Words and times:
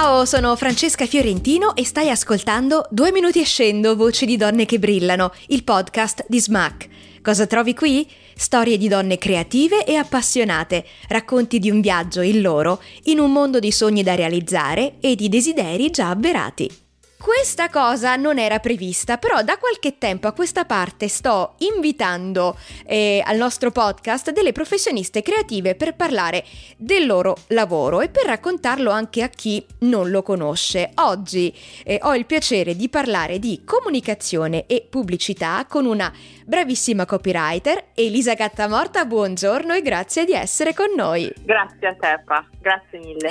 Ciao, 0.00 0.24
sono 0.26 0.54
Francesca 0.54 1.06
Fiorentino 1.06 1.74
e 1.74 1.84
stai 1.84 2.08
ascoltando 2.08 2.86
Due 2.88 3.10
minuti 3.10 3.40
e 3.40 3.44
scendo, 3.44 3.96
voci 3.96 4.26
di 4.26 4.36
donne 4.36 4.64
che 4.64 4.78
brillano, 4.78 5.32
il 5.48 5.64
podcast 5.64 6.24
di 6.28 6.40
Smack. 6.40 6.88
Cosa 7.20 7.48
trovi 7.48 7.74
qui? 7.74 8.08
Storie 8.32 8.78
di 8.78 8.86
donne 8.86 9.18
creative 9.18 9.84
e 9.84 9.96
appassionate, 9.96 10.86
racconti 11.08 11.58
di 11.58 11.68
un 11.68 11.80
viaggio, 11.80 12.22
il 12.22 12.40
loro, 12.40 12.80
in 13.06 13.18
un 13.18 13.32
mondo 13.32 13.58
di 13.58 13.72
sogni 13.72 14.04
da 14.04 14.14
realizzare 14.14 14.98
e 15.00 15.16
di 15.16 15.28
desideri 15.28 15.90
già 15.90 16.10
avverati. 16.10 16.87
Questa 17.20 17.68
cosa 17.68 18.14
non 18.14 18.38
era 18.38 18.60
prevista, 18.60 19.18
però 19.18 19.42
da 19.42 19.58
qualche 19.58 19.98
tempo 19.98 20.28
a 20.28 20.32
questa 20.32 20.64
parte 20.64 21.08
sto 21.08 21.54
invitando 21.58 22.56
eh, 22.86 23.20
al 23.26 23.36
nostro 23.36 23.72
podcast 23.72 24.30
delle 24.30 24.52
professioniste 24.52 25.20
creative 25.20 25.74
per 25.74 25.96
parlare 25.96 26.44
del 26.76 27.06
loro 27.06 27.36
lavoro 27.48 28.02
e 28.02 28.08
per 28.08 28.26
raccontarlo 28.26 28.92
anche 28.92 29.24
a 29.24 29.28
chi 29.28 29.66
non 29.80 30.10
lo 30.10 30.22
conosce. 30.22 30.92
Oggi 30.94 31.52
eh, 31.82 31.98
ho 32.02 32.14
il 32.14 32.24
piacere 32.24 32.76
di 32.76 32.88
parlare 32.88 33.40
di 33.40 33.62
comunicazione 33.64 34.66
e 34.66 34.86
pubblicità 34.88 35.66
con 35.68 35.86
una 35.86 36.12
bravissima 36.46 37.04
copywriter, 37.04 37.86
Elisa 37.94 38.34
Gattamorta. 38.34 39.04
Buongiorno 39.04 39.74
e 39.74 39.82
grazie 39.82 40.24
di 40.24 40.34
essere 40.34 40.72
con 40.72 40.94
noi. 40.94 41.32
Grazie 41.42 41.88
a 41.88 41.94
te, 41.94 42.22
Pa. 42.24 42.46
grazie 42.60 43.00
mille. 43.00 43.30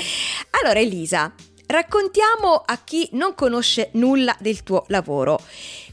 Allora, 0.61 0.77
Elisa, 0.77 1.33
Raccontiamo 1.69 2.63
a 2.65 2.77
chi 2.81 3.09
non 3.11 3.35
conosce 3.35 3.89
nulla 3.95 4.33
del 4.39 4.63
tuo 4.63 4.85
lavoro. 4.87 5.37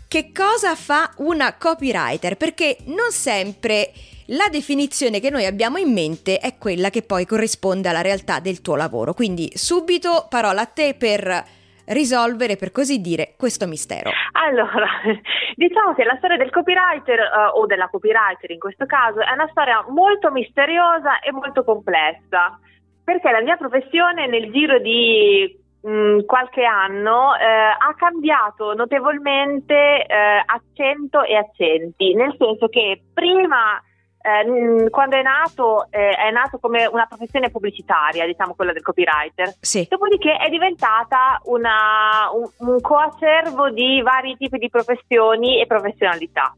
Che 0.07 0.31
cosa 0.33 0.77
fa 0.77 1.11
una 1.17 1.57
copywriter? 1.59 2.37
Perché 2.37 2.77
non 2.87 3.11
sempre 3.11 3.91
la 4.29 4.47
definizione 4.53 5.19
che 5.19 5.31
noi 5.31 5.47
abbiamo 5.47 5.79
in 5.79 5.93
mente 5.93 6.39
è 6.39 6.59
quella 6.59 6.91
che 6.91 7.03
poi 7.03 7.27
corrisponde 7.27 7.89
alla 7.89 8.03
realtà 8.03 8.39
del 8.39 8.61
tuo 8.61 8.77
lavoro. 8.77 9.15
Quindi 9.15 9.51
subito 9.55 10.29
parola 10.31 10.61
a 10.61 10.67
te 10.67 10.95
per 10.97 11.43
risolvere, 11.87 12.55
per 12.55 12.71
così 12.71 13.01
dire, 13.01 13.35
questo 13.37 13.67
mistero. 13.67 14.11
Allora, 14.31 14.87
diciamo 15.57 15.93
che 15.95 16.05
la 16.05 16.15
storia 16.19 16.37
del 16.37 16.51
copywriter 16.51 17.19
uh, 17.19 17.59
o 17.59 17.67
della 17.67 17.89
copywriter 17.89 18.49
in 18.53 18.61
questo 18.61 18.87
caso 18.87 19.19
è 19.23 19.33
una 19.33 19.49
storia 19.51 19.85
molto 19.89 20.31
misteriosa 20.31 21.19
e 21.19 21.33
molto 21.33 21.65
complessa 21.65 22.61
perché 23.05 23.31
la 23.31 23.43
mia 23.43 23.57
professione 23.57 24.27
nel 24.27 24.51
giro 24.51 24.79
di 24.79 25.63
mh, 25.85 25.91
mm, 25.91 26.19
qualche 26.25 26.65
anno 26.65 27.35
eh, 27.37 27.45
ha 27.45 27.95
cambiato 27.97 28.75
notevolmente 28.75 30.05
eh, 30.07 30.43
accento 30.45 31.23
e 31.23 31.37
accenti, 31.37 32.15
nel 32.15 32.35
senso 32.39 32.69
che 32.69 33.03
prima 33.13 33.81
eh, 34.21 34.89
quando 34.89 35.17
è 35.17 35.23
nato 35.23 35.87
eh, 35.91 36.17
è 36.17 36.31
nato 36.31 36.59
come 36.59 36.87
una 36.87 37.07
professione 37.07 37.51
pubblicitaria, 37.51 38.25
diciamo 38.25 38.55
quella 38.55 38.73
del 38.73 38.83
copywriter, 38.83 39.55
sì. 39.61 39.87
dopodiché 39.89 40.37
è 40.37 40.49
diventata 40.49 41.41
una, 41.45 42.31
un, 42.33 42.49
un 42.67 42.81
coacervo 42.81 43.71
di 43.71 44.01
vari 44.01 44.37
tipi 44.39 44.59
di 44.59 44.71
professioni 44.71 45.61
e 45.61 45.67
professionalità. 45.67 46.57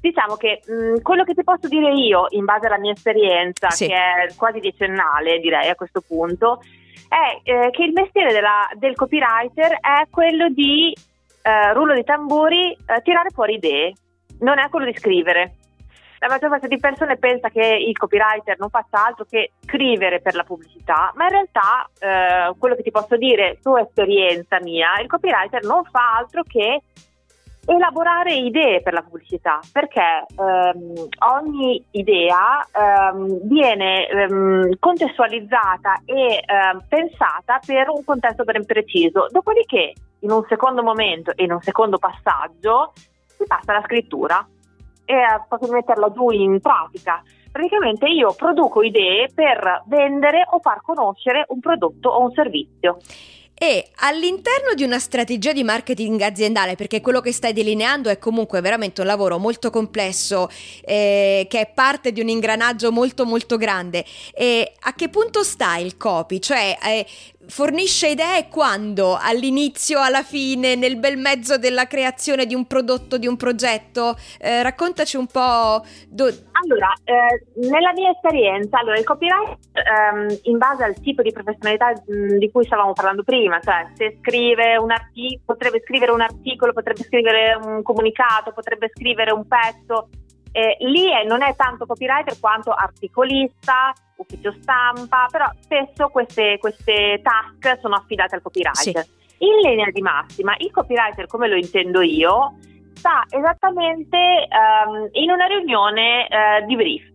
Diciamo 0.00 0.36
che 0.36 0.60
mh, 0.64 1.00
quello 1.00 1.24
che 1.24 1.34
ti 1.34 1.42
posso 1.42 1.66
dire 1.66 1.92
io, 1.92 2.26
in 2.30 2.44
base 2.44 2.66
alla 2.66 2.78
mia 2.78 2.92
esperienza, 2.92 3.70
sì. 3.70 3.88
che 3.88 3.94
è 3.94 4.34
quasi 4.36 4.60
decennale 4.60 5.40
direi 5.40 5.70
a 5.70 5.74
questo 5.74 6.02
punto, 6.06 6.60
è 7.08 7.40
eh, 7.42 7.70
che 7.70 7.82
il 7.84 7.92
mestiere 7.92 8.32
della, 8.32 8.68
del 8.74 8.94
copywriter 8.94 9.78
è 9.80 10.08
quello 10.10 10.48
di, 10.48 10.94
eh, 11.42 11.72
rullo 11.72 11.94
di 11.94 12.04
tamburi, 12.04 12.72
eh, 12.72 13.02
tirare 13.02 13.30
fuori 13.30 13.54
idee, 13.54 13.92
non 14.40 14.58
è 14.58 14.68
quello 14.68 14.86
di 14.86 14.96
scrivere. 14.96 15.54
La 16.20 16.28
maggior 16.28 16.50
parte 16.50 16.66
di 16.66 16.78
persone 16.78 17.16
pensa 17.16 17.48
che 17.48 17.64
il 17.64 17.96
copywriter 17.96 18.58
non 18.58 18.70
faccia 18.70 19.06
altro 19.06 19.24
che 19.24 19.52
scrivere 19.60 20.20
per 20.20 20.34
la 20.34 20.42
pubblicità, 20.42 21.12
ma 21.14 21.26
in 21.26 21.30
realtà 21.30 21.88
eh, 22.00 22.54
quello 22.58 22.74
che 22.74 22.82
ti 22.82 22.90
posso 22.90 23.16
dire 23.16 23.58
su 23.60 23.76
esperienza 23.76 24.58
mia, 24.60 24.98
il 25.00 25.06
copywriter 25.06 25.62
non 25.62 25.84
fa 25.84 26.16
altro 26.16 26.42
che 26.42 26.82
elaborare 27.68 28.34
idee 28.34 28.80
per 28.80 28.94
la 28.94 29.02
pubblicità, 29.02 29.60
perché 29.70 30.24
ehm, 30.36 31.08
ogni 31.18 31.84
idea 31.90 32.66
ehm, 32.72 33.46
viene 33.46 34.08
ehm, 34.08 34.78
contestualizzata 34.78 36.00
e 36.06 36.42
ehm, 36.44 36.84
pensata 36.88 37.60
per 37.64 37.90
un 37.90 38.02
contesto 38.04 38.44
ben 38.44 38.64
preciso. 38.64 39.26
Dopodiché, 39.30 39.92
in 40.20 40.30
un 40.30 40.44
secondo 40.48 40.82
momento 40.82 41.32
e 41.36 41.44
in 41.44 41.52
un 41.52 41.60
secondo 41.60 41.98
passaggio, 41.98 42.92
si 43.26 43.44
passa 43.46 43.72
alla 43.72 43.84
scrittura 43.84 44.46
e 45.04 45.14
a 45.14 45.44
proprio 45.46 45.70
metterla 45.70 46.10
giù 46.10 46.30
in 46.30 46.60
pratica. 46.60 47.22
Praticamente 47.52 48.06
io 48.08 48.34
produco 48.34 48.82
idee 48.82 49.28
per 49.34 49.82
vendere 49.86 50.46
o 50.50 50.58
far 50.60 50.80
conoscere 50.80 51.44
un 51.48 51.60
prodotto 51.60 52.08
o 52.08 52.22
un 52.22 52.32
servizio 52.32 52.98
e 53.58 53.88
all'interno 53.96 54.74
di 54.74 54.84
una 54.84 55.00
strategia 55.00 55.52
di 55.52 55.64
marketing 55.64 56.20
aziendale, 56.20 56.76
perché 56.76 57.00
quello 57.00 57.20
che 57.20 57.32
stai 57.32 57.52
delineando 57.52 58.08
è 58.08 58.18
comunque 58.18 58.60
veramente 58.60 59.00
un 59.00 59.08
lavoro 59.08 59.38
molto 59.38 59.70
complesso, 59.70 60.48
eh, 60.82 61.46
che 61.48 61.60
è 61.60 61.70
parte 61.74 62.12
di 62.12 62.20
un 62.20 62.28
ingranaggio 62.28 62.92
molto 62.92 63.24
molto 63.24 63.56
grande, 63.56 64.04
e 64.32 64.72
a 64.80 64.94
che 64.94 65.08
punto 65.08 65.42
sta 65.42 65.76
il 65.76 65.96
copy? 65.96 66.38
Cioè, 66.38 66.78
eh, 66.84 67.06
fornisce 67.48 68.08
idee 68.08 68.48
quando? 68.48 69.18
All'inizio, 69.20 70.00
alla 70.00 70.22
fine, 70.22 70.74
nel 70.74 70.98
bel 70.98 71.16
mezzo 71.16 71.58
della 71.58 71.86
creazione 71.86 72.46
di 72.46 72.54
un 72.54 72.66
prodotto, 72.66 73.18
di 73.18 73.26
un 73.26 73.36
progetto? 73.36 74.16
Eh, 74.38 74.62
raccontaci 74.62 75.16
un 75.16 75.26
po'. 75.26 75.82
Do- 76.08 76.30
allora, 76.52 76.92
eh, 77.04 77.44
nella 77.68 77.92
mia 77.92 78.10
esperienza, 78.10 78.78
allora, 78.78 78.98
il 78.98 79.04
copyright, 79.04 79.58
ehm, 79.72 80.38
in 80.42 80.58
base 80.58 80.84
al 80.84 81.00
tipo 81.00 81.22
di 81.22 81.32
professionalità 81.32 81.90
mh, 81.90 82.36
di 82.38 82.50
cui 82.50 82.64
stavamo 82.64 82.92
parlando 82.92 83.22
prima, 83.22 83.60
cioè 83.60 83.88
se 83.94 84.18
scrive 84.20 84.76
un 84.76 84.90
articolo, 84.90 85.42
potrebbe 85.44 85.82
scrivere 85.84 86.12
un 86.12 86.20
articolo, 86.20 86.72
potrebbe 86.72 87.02
scrivere 87.04 87.58
un 87.62 87.82
comunicato, 87.82 88.52
potrebbe 88.52 88.90
scrivere 88.94 89.32
un 89.32 89.46
pezzo, 89.46 90.08
eh, 90.52 90.76
lì 90.80 91.10
è, 91.12 91.24
non 91.24 91.42
è 91.42 91.54
tanto 91.54 91.86
copywriter 91.86 92.38
quanto 92.40 92.72
articolista, 92.72 93.92
ufficio 94.18 94.52
stampa, 94.60 95.26
però 95.30 95.50
spesso 95.60 96.08
queste, 96.08 96.58
queste 96.58 97.20
task 97.22 97.80
sono 97.80 97.96
affidate 97.96 98.36
al 98.36 98.42
copywriter. 98.42 99.04
Sì. 99.04 99.16
In 99.38 99.56
linea 99.62 99.90
di 99.90 100.02
massima, 100.02 100.54
il 100.58 100.70
copywriter, 100.70 101.26
come 101.26 101.48
lo 101.48 101.54
intendo 101.54 102.00
io, 102.00 102.54
sta 102.94 103.22
esattamente 103.28 104.18
um, 104.50 105.08
in 105.12 105.30
una 105.30 105.46
riunione 105.46 106.26
uh, 106.28 106.66
di 106.66 106.74
brief. 106.74 107.14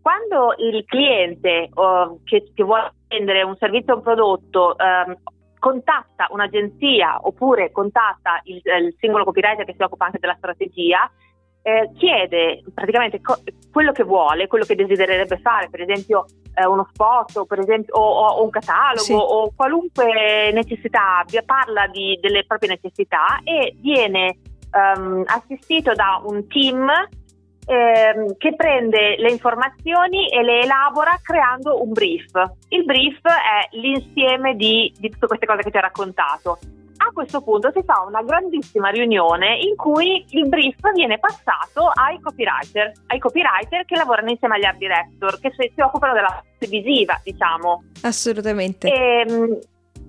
Quando 0.00 0.54
il 0.58 0.84
cliente 0.86 1.68
uh, 1.74 2.22
che, 2.24 2.52
che, 2.54 2.62
vuole 2.62 2.94
vendere 3.08 3.42
un 3.42 3.56
servizio 3.56 3.94
o 3.94 3.96
un 3.96 4.02
prodotto 4.02 4.76
um, 4.78 5.16
contatta 5.58 6.28
un'agenzia 6.30 7.18
oppure 7.20 7.70
contatta 7.70 8.40
il, 8.44 8.62
il 8.64 8.96
singolo 8.98 9.24
copywriter 9.24 9.66
che 9.66 9.74
si 9.76 9.82
occupa 9.82 10.06
anche 10.06 10.18
della 10.18 10.36
strategia, 10.38 11.10
eh, 11.62 11.90
chiede 11.96 12.62
praticamente 12.72 13.20
co- 13.20 13.40
quello 13.70 13.92
che 13.92 14.04
vuole, 14.04 14.46
quello 14.46 14.64
che 14.64 14.74
desidererebbe 14.74 15.38
fare, 15.38 15.68
per 15.70 15.82
esempio 15.82 16.26
eh, 16.54 16.66
uno 16.66 16.88
spot 16.92 17.36
o, 17.36 17.44
per 17.44 17.60
esempio, 17.60 17.94
o, 17.94 18.28
o 18.28 18.42
un 18.42 18.50
catalogo 18.50 19.02
sì. 19.02 19.12
o 19.12 19.52
qualunque 19.54 20.50
necessità 20.52 21.18
abbia, 21.18 21.42
parla 21.42 21.86
di, 21.86 22.18
delle 22.20 22.44
proprie 22.44 22.70
necessità 22.70 23.40
e 23.44 23.74
viene 23.80 24.36
um, 24.72 25.22
assistito 25.26 25.92
da 25.94 26.20
un 26.24 26.46
team 26.48 26.88
ehm, 27.66 28.36
che 28.36 28.54
prende 28.54 29.16
le 29.18 29.30
informazioni 29.30 30.28
e 30.28 30.42
le 30.42 30.62
elabora 30.62 31.18
creando 31.22 31.82
un 31.82 31.92
brief. 31.92 32.30
Il 32.68 32.84
brief 32.84 33.20
è 33.22 33.68
l'insieme 33.76 34.54
di, 34.56 34.92
di 34.98 35.10
tutte 35.10 35.26
queste 35.26 35.46
cose 35.46 35.62
che 35.62 35.70
ti 35.70 35.76
ho 35.76 35.80
raccontato. 35.80 36.58
A 37.02 37.10
questo 37.12 37.40
punto 37.40 37.70
si 37.72 37.82
fa 37.82 38.04
una 38.06 38.22
grandissima 38.22 38.90
riunione 38.90 39.56
in 39.56 39.74
cui 39.74 40.24
il 40.28 40.48
brief 40.48 40.76
viene 40.92 41.18
passato 41.18 41.90
ai 41.94 42.20
copywriter, 42.20 42.92
ai 43.06 43.18
copywriter 43.18 43.86
che 43.86 43.96
lavorano 43.96 44.30
insieme 44.30 44.56
agli 44.56 44.64
art 44.64 44.76
director, 44.76 45.40
che 45.40 45.50
si, 45.56 45.72
si 45.74 45.80
occupano 45.80 46.12
della 46.12 46.28
parte 46.28 46.66
visiva, 46.66 47.18
diciamo. 47.24 47.84
Assolutamente. 48.02 48.86
E, 48.92 49.24
mh, 49.24 49.58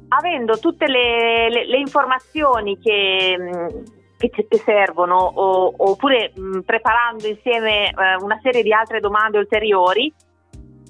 avendo 0.09 0.59
tutte 0.59 0.87
le, 0.87 1.49
le, 1.49 1.65
le 1.65 1.77
informazioni 1.77 2.77
che... 2.79 3.89
Che 4.21 4.47
ti 4.47 4.57
servono 4.57 5.15
o, 5.17 5.73
oppure 5.75 6.31
mh, 6.35 6.59
preparando 6.59 7.25
insieme 7.25 7.87
eh, 7.87 8.15
una 8.19 8.39
serie 8.43 8.61
di 8.61 8.71
altre 8.71 8.99
domande 8.99 9.39
ulteriori, 9.39 10.13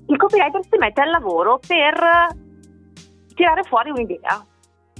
il 0.07 0.17
copywriter 0.17 0.59
si 0.69 0.77
mette 0.77 0.99
al 0.99 1.11
lavoro 1.11 1.57
per 1.65 2.27
tirare 3.33 3.63
fuori 3.63 3.89
un'idea. 3.89 4.45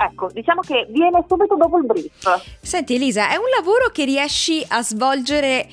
Ecco, 0.10 0.30
diciamo 0.32 0.62
che 0.62 0.88
viene 0.90 1.24
subito 1.28 1.56
dopo 1.56 1.78
il 1.78 1.86
brief. 1.86 2.58
Senti 2.62 2.96
Elisa, 2.96 3.30
è 3.30 3.36
un 3.36 3.50
lavoro 3.56 3.90
che 3.92 4.06
riesci 4.06 4.66
a 4.68 4.82
svolgere 4.82 5.68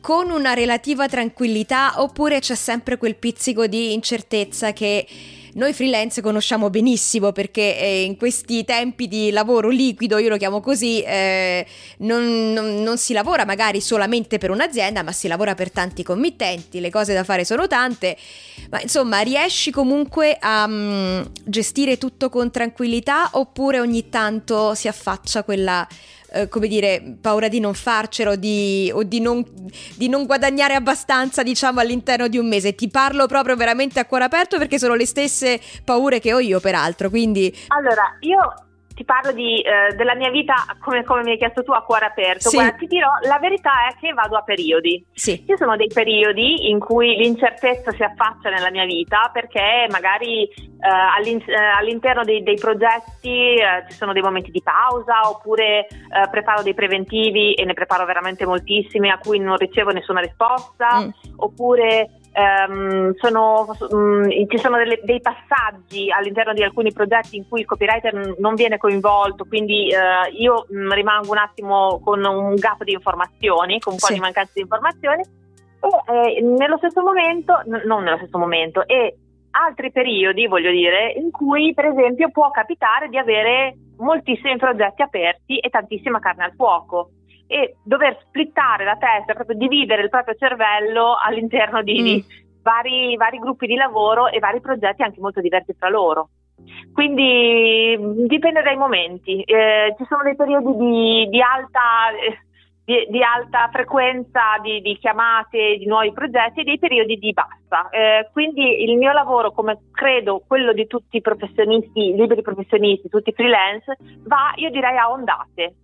con 0.00 0.30
una 0.30 0.54
relativa 0.54 1.08
tranquillità 1.08 1.94
oppure 1.96 2.40
c'è 2.40 2.54
sempre 2.54 2.96
quel 2.96 3.16
pizzico 3.16 3.66
di 3.66 3.92
incertezza 3.92 4.72
che 4.72 5.06
noi 5.54 5.72
freelance 5.72 6.20
conosciamo 6.20 6.70
benissimo 6.70 7.32
perché 7.32 7.78
eh, 7.78 8.02
in 8.04 8.16
questi 8.16 8.64
tempi 8.64 9.08
di 9.08 9.30
lavoro 9.30 9.68
liquido, 9.68 10.18
io 10.18 10.28
lo 10.28 10.36
chiamo 10.36 10.60
così, 10.60 11.02
eh, 11.02 11.66
non, 11.98 12.52
non, 12.52 12.82
non, 12.82 12.98
si 12.98 13.12
lavora 13.12 13.44
magari 13.44 13.80
solamente 13.80 14.38
per 14.38 14.50
un'azienda, 14.50 15.02
ma 15.02 15.12
si 15.12 15.28
lavora 15.28 15.54
per 15.54 15.70
tanti 15.70 16.02
committenti, 16.02 16.80
le 16.80 16.90
cose 16.90 17.14
da 17.14 17.24
fare 17.24 17.44
sono 17.44 17.66
tante, 17.66 18.16
ma 18.70 18.80
insomma 18.80 19.20
riesci 19.20 19.70
comunque 19.70 20.36
a 20.38 20.64
um, 20.64 21.30
gestire 21.44 21.98
tutto 21.98 22.28
con 22.28 22.50
tranquillità 22.50 23.30
oppure 23.32 23.80
ogni 23.80 24.08
tanto 24.08 24.74
si 24.74 24.88
affaccia 24.88 25.42
quella 25.42 25.86
eh, 26.32 26.48
come 26.48 26.68
dire, 26.68 27.16
paura 27.20 27.48
di 27.48 27.60
non 27.60 27.74
farcelo 27.74 28.36
di, 28.36 28.90
o 28.94 29.02
di 29.02 29.20
non, 29.20 29.44
di 29.96 30.08
non, 30.08 30.26
guadagnare 30.26 30.74
abbastanza, 30.74 31.42
diciamo, 31.42 31.80
all'interno 31.80 32.28
di 32.28 32.38
un 32.38 32.48
mese. 32.48 32.74
Ti 32.74 32.88
parlo 32.88 33.26
proprio 33.26 33.56
veramente 33.56 34.00
a 34.00 34.04
cuore 34.04 34.24
aperto 34.24 34.58
perché 34.58 34.78
sono 34.78 34.94
le 34.94 35.06
stesse 35.06 35.60
paure 35.84 36.20
che 36.20 36.32
ho 36.32 36.38
io, 36.38 36.60
peraltro. 36.60 37.10
Quindi... 37.10 37.54
Allora, 37.68 38.16
io 38.20 38.69
ti 39.00 39.06
parlo 39.06 39.32
di, 39.32 39.62
eh, 39.62 39.94
della 39.94 40.14
mia 40.14 40.28
vita 40.28 40.54
come, 40.78 41.04
come, 41.04 41.22
mi 41.22 41.30
hai 41.30 41.38
chiesto 41.38 41.62
tu 41.62 41.72
a 41.72 41.82
cuore 41.82 42.04
aperto. 42.04 42.50
Sì. 42.50 42.56
Guarda, 42.56 42.76
ti 42.76 42.86
dirò, 42.86 43.08
la 43.22 43.38
verità 43.38 43.88
è 43.88 43.98
che 43.98 44.12
vado 44.12 44.36
a 44.36 44.42
periodi. 44.42 45.02
Sì. 45.14 45.42
Ci 45.46 45.56
sono 45.56 45.74
dei 45.74 45.86
periodi 45.86 46.68
in 46.68 46.78
cui 46.78 47.16
l'incertezza 47.16 47.92
si 47.92 48.02
affaccia 48.02 48.50
nella 48.50 48.70
mia 48.70 48.84
vita 48.84 49.30
perché 49.32 49.86
magari 49.88 50.42
eh, 50.42 51.16
all'in- 51.16 51.42
eh, 51.46 51.78
all'interno 51.78 52.24
dei, 52.24 52.42
dei 52.42 52.56
progetti 52.56 53.54
eh, 53.54 53.86
ci 53.88 53.96
sono 53.96 54.12
dei 54.12 54.20
momenti 54.20 54.50
di 54.50 54.60
pausa 54.60 55.30
oppure 55.30 55.86
eh, 55.86 56.28
preparo 56.30 56.62
dei 56.62 56.74
preventivi 56.74 57.54
e 57.54 57.64
ne 57.64 57.72
preparo 57.72 58.04
veramente 58.04 58.44
moltissimi 58.44 59.08
a 59.08 59.16
cui 59.16 59.38
non 59.38 59.56
ricevo 59.56 59.92
nessuna 59.92 60.20
risposta 60.20 61.00
mm. 61.00 61.08
oppure 61.36 62.19
Um, 62.32 63.12
sono, 63.16 63.66
um, 63.90 64.30
ci 64.48 64.58
sono 64.58 64.76
delle, 64.76 65.00
dei 65.02 65.20
passaggi 65.20 66.12
all'interno 66.12 66.52
di 66.52 66.62
alcuni 66.62 66.92
progetti 66.92 67.36
in 67.36 67.48
cui 67.48 67.60
il 67.60 67.66
copywriter 67.66 68.36
non 68.38 68.54
viene 68.54 68.78
coinvolto, 68.78 69.46
quindi 69.46 69.88
uh, 69.92 70.32
io 70.40 70.64
um, 70.68 70.92
rimango 70.92 71.32
un 71.32 71.38
attimo 71.38 72.00
con 72.04 72.24
un 72.24 72.54
gap 72.54 72.84
di 72.84 72.92
informazioni, 72.92 73.80
con 73.80 73.94
un 73.94 73.98
po' 73.98 74.06
sì. 74.06 74.14
di 74.14 74.20
mancanza 74.20 74.52
di 74.54 74.60
informazioni 74.60 75.22
e 75.80 76.36
eh, 76.36 76.42
nello 76.42 76.76
stesso 76.76 77.02
momento, 77.02 77.62
n- 77.64 77.82
non 77.86 78.04
nello 78.04 78.18
stesso 78.18 78.38
momento, 78.38 78.86
e 78.86 79.16
altri 79.52 79.90
periodi, 79.90 80.46
voglio 80.46 80.70
dire, 80.70 81.12
in 81.12 81.30
cui 81.30 81.72
per 81.74 81.86
esempio 81.86 82.30
può 82.30 82.50
capitare 82.50 83.08
di 83.08 83.18
avere 83.18 83.76
moltissimi 83.96 84.56
progetti 84.56 85.02
aperti 85.02 85.58
e 85.58 85.68
tantissima 85.68 86.20
carne 86.20 86.44
al 86.44 86.54
fuoco 86.54 87.10
e 87.50 87.74
dover 87.82 88.16
splittare 88.28 88.84
la 88.84 88.96
testa, 88.96 89.34
proprio 89.34 89.56
dividere 89.56 90.02
il 90.02 90.08
proprio 90.08 90.36
cervello 90.36 91.16
all'interno 91.20 91.82
di, 91.82 92.22
mm. 92.24 92.62
vari, 92.62 93.16
vari, 93.16 93.38
gruppi 93.38 93.66
di 93.66 93.74
lavoro 93.74 94.28
e 94.28 94.38
vari 94.38 94.60
progetti 94.60 95.02
anche 95.02 95.18
molto 95.20 95.40
diversi 95.40 95.76
tra 95.76 95.88
loro. 95.88 96.28
Quindi 96.92 97.98
dipende 98.28 98.62
dai 98.62 98.76
momenti, 98.76 99.42
eh, 99.42 99.96
ci 99.98 100.04
sono 100.08 100.22
dei 100.22 100.36
periodi 100.36 100.76
di, 100.76 101.28
di 101.28 101.42
alta... 101.42 102.10
Eh, 102.10 102.38
di, 102.82 103.06
di, 103.08 103.22
alta 103.22 103.68
frequenza 103.70 104.58
di, 104.62 104.80
di, 104.80 104.96
chiamate 104.98 105.76
di 105.78 105.86
nuovi 105.86 106.12
progetti 106.12 106.60
e 106.60 106.64
dei 106.64 106.78
periodi 106.78 107.18
di 107.18 107.32
bassa. 107.32 107.88
Eh, 107.90 108.28
quindi 108.32 108.82
il 108.82 108.96
mio 108.96 109.12
lavoro, 109.12 109.52
come 109.52 109.78
credo 109.92 110.42
quello 110.44 110.72
di 110.72 110.88
tutti 110.88 111.18
i 111.18 111.20
professionisti, 111.20 112.14
liberi 112.16 112.42
professionisti, 112.42 113.08
tutti 113.08 113.32
freelance, 113.32 113.96
va, 114.24 114.52
io 114.56 114.70
direi, 114.70 114.96
a 114.96 115.08
ondate. 115.08 115.74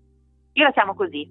Io 0.56 0.64
la 0.64 0.72
chiamo 0.72 0.94
così. 0.94 1.28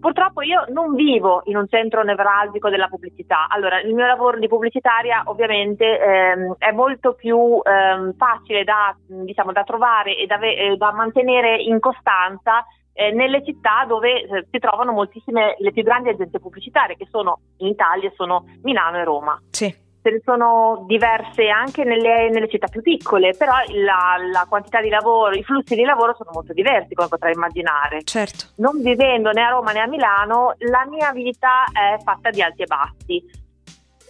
Purtroppo 0.00 0.40
io 0.40 0.64
non 0.68 0.94
vivo 0.94 1.42
in 1.44 1.56
un 1.56 1.66
centro 1.68 2.02
nevralgico 2.02 2.70
della 2.70 2.88
pubblicità. 2.88 3.48
Allora, 3.48 3.80
il 3.80 3.94
mio 3.94 4.06
lavoro 4.06 4.38
di 4.38 4.48
pubblicitaria 4.48 5.22
ovviamente 5.26 6.00
ehm, 6.00 6.54
è 6.56 6.70
molto 6.72 7.12
più 7.12 7.60
ehm, 7.62 8.14
facile 8.16 8.64
da, 8.64 8.96
diciamo, 9.06 9.52
da 9.52 9.62
trovare 9.62 10.16
e 10.16 10.26
da, 10.26 10.38
eh, 10.38 10.76
da, 10.76 10.92
mantenere 10.92 11.56
in 11.56 11.80
costanza 11.80 12.64
eh, 12.94 13.12
nelle 13.12 13.44
città 13.44 13.84
dove 13.86 14.22
eh, 14.22 14.46
si 14.50 14.58
trovano 14.58 14.92
moltissime, 14.92 15.56
le 15.58 15.72
più 15.72 15.82
grandi 15.82 16.08
agenzie 16.08 16.40
pubblicitarie 16.40 16.96
che 16.96 17.06
sono 17.10 17.40
in 17.58 17.68
Italia, 17.68 18.10
sono 18.14 18.44
Milano 18.62 18.98
e 18.98 19.04
Roma. 19.04 19.38
Sì 19.50 19.88
ce 20.02 20.10
ne 20.10 20.20
sono 20.24 20.84
diverse 20.86 21.48
anche 21.48 21.84
nelle, 21.84 22.30
nelle 22.30 22.48
città 22.48 22.68
più 22.68 22.80
piccole, 22.80 23.34
però 23.36 23.52
la, 23.84 24.16
la, 24.32 24.46
quantità 24.48 24.80
di 24.80 24.88
lavoro, 24.88 25.34
i 25.34 25.42
flussi 25.42 25.74
di 25.74 25.84
lavoro 25.84 26.14
sono 26.16 26.30
molto 26.32 26.52
diversi, 26.52 26.94
come 26.94 27.08
potrai 27.08 27.32
immaginare. 27.32 28.02
Certo. 28.04 28.46
Non 28.56 28.80
vivendo 28.80 29.30
né 29.30 29.42
a 29.42 29.50
Roma 29.50 29.72
né 29.72 29.80
a 29.80 29.86
Milano, 29.86 30.54
la 30.58 30.86
mia 30.88 31.12
vita 31.12 31.64
è 31.72 32.02
fatta 32.02 32.30
di 32.30 32.40
alti 32.40 32.62
e 32.62 32.66
bassi. 32.66 33.38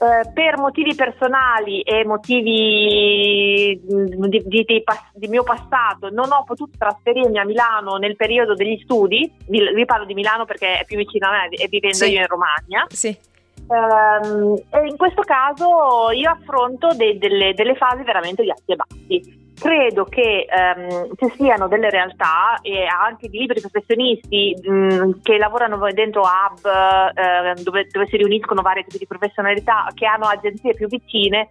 Eh, 0.02 0.30
per 0.32 0.56
motivi 0.56 0.94
personali 0.94 1.82
e 1.82 2.06
motivi 2.06 3.78
mm, 3.84 4.24
di, 4.28 4.42
di, 4.46 4.64
di, 4.64 4.82
di, 5.12 5.28
mio 5.28 5.42
passato 5.42 6.08
non 6.08 6.32
ho 6.32 6.42
potuto 6.44 6.72
trasferirmi 6.78 7.38
a 7.38 7.44
Milano 7.44 7.96
nel 7.96 8.16
periodo 8.16 8.54
degli 8.54 8.80
studi, 8.82 9.30
vi, 9.48 9.60
vi 9.74 9.84
parlo 9.84 10.06
di 10.06 10.14
Milano 10.14 10.46
perché 10.46 10.78
è 10.78 10.84
più 10.86 10.96
vicino 10.96 11.28
a 11.28 11.32
me 11.32 11.48
e 11.50 11.68
vivendo 11.68 11.96
sì. 11.96 12.12
io 12.12 12.20
in 12.20 12.26
Romagna. 12.28 12.86
Sì 12.88 13.28
e 13.72 14.86
in 14.88 14.96
questo 14.96 15.22
caso 15.22 16.10
io 16.10 16.28
affronto 16.28 16.88
de- 16.94 17.18
delle, 17.18 17.54
delle, 17.54 17.76
fasi 17.76 18.02
veramente 18.02 18.42
di 18.42 18.50
alti 18.50 18.72
e 18.72 18.76
bassi. 18.76 19.38
Credo 19.60 20.04
che 20.04 20.46
um, 20.48 21.10
ci 21.16 21.34
siano 21.36 21.68
delle 21.68 21.90
realtà 21.90 22.58
e 22.62 22.86
anche 22.86 23.28
di 23.28 23.38
liberi 23.38 23.60
professionisti 23.60 24.56
um, 24.64 25.20
che 25.20 25.36
lavorano 25.36 25.78
dentro 25.92 26.22
hub 26.22 26.64
uh, 26.64 27.62
dove, 27.62 27.86
dove 27.92 28.06
si 28.06 28.16
riuniscono 28.16 28.62
varie 28.62 28.84
tipi 28.84 28.98
di 28.98 29.06
professionalità 29.06 29.86
che 29.94 30.06
hanno 30.06 30.26
agenzie 30.26 30.74
più 30.74 30.88
vicine 30.88 31.50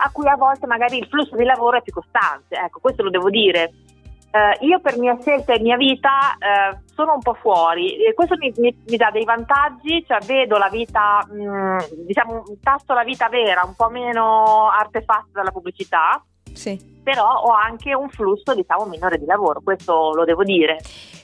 a 0.00 0.10
cui 0.12 0.28
a 0.28 0.36
volte 0.36 0.66
magari 0.66 0.98
il 0.98 1.06
flusso 1.06 1.36
di 1.36 1.44
lavoro 1.44 1.78
è 1.78 1.82
più 1.82 1.92
costante. 1.92 2.54
Ecco, 2.54 2.78
questo 2.80 3.02
lo 3.02 3.10
devo 3.10 3.28
dire. 3.28 3.72
Uh, 4.30 4.64
io 4.64 4.78
per 4.80 4.98
mia 4.98 5.16
scelta 5.20 5.54
e 5.54 5.60
mia 5.60 5.76
vita 5.76 6.36
uh, 6.36 6.78
sono 6.84 7.14
un 7.14 7.20
po' 7.20 7.32
fuori 7.32 8.04
e 8.04 8.12
questo 8.12 8.36
mi, 8.36 8.52
mi, 8.58 8.76
mi, 8.86 8.96
dà 8.98 9.10
dei 9.10 9.24
vantaggi, 9.24 10.04
cioè 10.06 10.18
vedo 10.26 10.58
la 10.58 10.68
vita, 10.68 11.26
mh, 11.26 11.42
mm, 11.42 11.78
diciamo, 12.06 12.42
tasto 12.62 12.92
la 12.92 13.04
vita 13.04 13.30
vera, 13.30 13.62
un 13.64 13.74
po' 13.74 13.88
meno 13.88 14.68
artefatta 14.68 15.28
dalla 15.32 15.50
pubblicità. 15.50 16.22
Sì. 16.52 16.97
Però 17.08 17.24
ho 17.24 17.52
anche 17.52 17.94
un 17.94 18.10
flusso, 18.10 18.54
diciamo, 18.54 18.84
minore 18.84 19.16
di 19.16 19.24
lavoro, 19.24 19.62
questo 19.64 20.12
lo 20.12 20.26
devo 20.26 20.44
dire. 20.44 20.76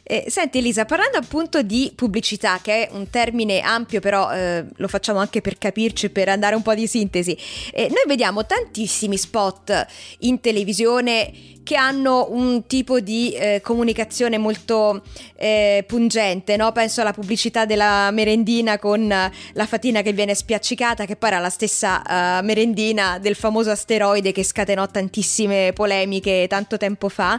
Eh, 0.02 0.24
senti 0.28 0.56
Elisa, 0.56 0.86
parlando 0.86 1.18
appunto 1.18 1.60
di 1.60 1.92
pubblicità, 1.94 2.58
che 2.62 2.88
è 2.88 2.94
un 2.94 3.10
termine 3.10 3.60
ampio, 3.60 4.00
però 4.00 4.32
eh, 4.32 4.64
lo 4.76 4.88
facciamo 4.88 5.18
anche 5.18 5.42
per 5.42 5.58
capirci, 5.58 6.08
per 6.08 6.30
andare 6.30 6.54
un 6.54 6.62
po' 6.62 6.74
di 6.74 6.86
sintesi, 6.86 7.36
eh, 7.70 7.88
noi 7.88 8.04
vediamo 8.06 8.46
tantissimi 8.46 9.18
spot 9.18 9.86
in 10.20 10.40
televisione 10.40 11.54
che 11.64 11.76
hanno 11.76 12.28
un 12.30 12.66
tipo 12.66 13.00
di 13.00 13.32
eh, 13.32 13.60
comunicazione 13.62 14.38
molto 14.38 15.02
eh, 15.34 15.82
pungente, 15.86 16.56
no? 16.56 16.70
penso 16.72 17.00
alla 17.00 17.12
pubblicità 17.12 17.64
della 17.64 18.10
merendina 18.12 18.78
con 18.78 19.08
la 19.08 19.66
fatina 19.66 20.02
che 20.02 20.12
viene 20.12 20.34
spiaccicata, 20.34 21.06
che 21.06 21.16
poi 21.16 21.30
era 21.30 21.38
la 21.40 21.48
stessa 21.48 22.02
uh, 22.02 22.44
merendina 22.44 23.18
del 23.18 23.34
famoso 23.34 23.70
asteroide 23.70 24.30
che 24.30 24.44
scatenò 24.44 24.86
tantissime 24.86 25.72
polemiche 25.74 26.46
tanto 26.48 26.78
tempo 26.78 27.10
fa. 27.10 27.38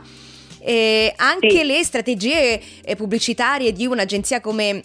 E 0.60 1.12
anche 1.16 1.50
sì. 1.50 1.64
le 1.66 1.84
strategie 1.84 2.62
eh, 2.84 2.96
pubblicitarie 2.96 3.72
di 3.72 3.88
un'agenzia 3.88 4.40
come 4.42 4.84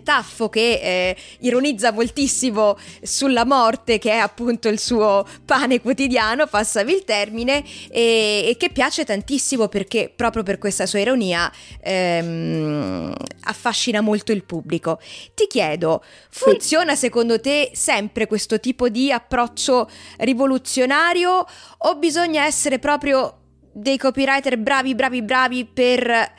Taffo 0.00 0.48
che 0.48 0.80
eh, 0.82 1.16
ironizza 1.40 1.92
moltissimo 1.92 2.78
sulla 3.02 3.44
morte 3.44 3.98
che 3.98 4.12
è 4.12 4.16
appunto 4.16 4.68
il 4.68 4.78
suo 4.78 5.26
pane 5.44 5.80
quotidiano, 5.80 6.46
passavi 6.46 6.92
il 6.92 7.04
termine, 7.04 7.64
e, 7.90 8.46
e 8.48 8.56
che 8.56 8.70
piace 8.70 9.04
tantissimo 9.04 9.68
perché 9.68 10.12
proprio 10.14 10.42
per 10.42 10.58
questa 10.58 10.86
sua 10.86 11.00
ironia 11.00 11.50
ehm, 11.80 13.12
affascina 13.42 14.00
molto 14.00 14.32
il 14.32 14.44
pubblico. 14.44 15.00
Ti 15.34 15.46
chiedo, 15.48 16.02
funziona 16.30 16.94
secondo 16.94 17.40
te 17.40 17.70
sempre 17.74 18.26
questo 18.26 18.60
tipo 18.60 18.88
di 18.88 19.10
approccio 19.10 19.90
rivoluzionario 20.18 21.44
o 21.78 21.96
bisogna 21.96 22.44
essere 22.44 22.78
proprio 22.78 23.38
dei 23.72 23.96
copywriter 23.96 24.58
bravi, 24.58 24.94
bravi, 24.94 25.22
bravi 25.22 25.64
per 25.64 26.32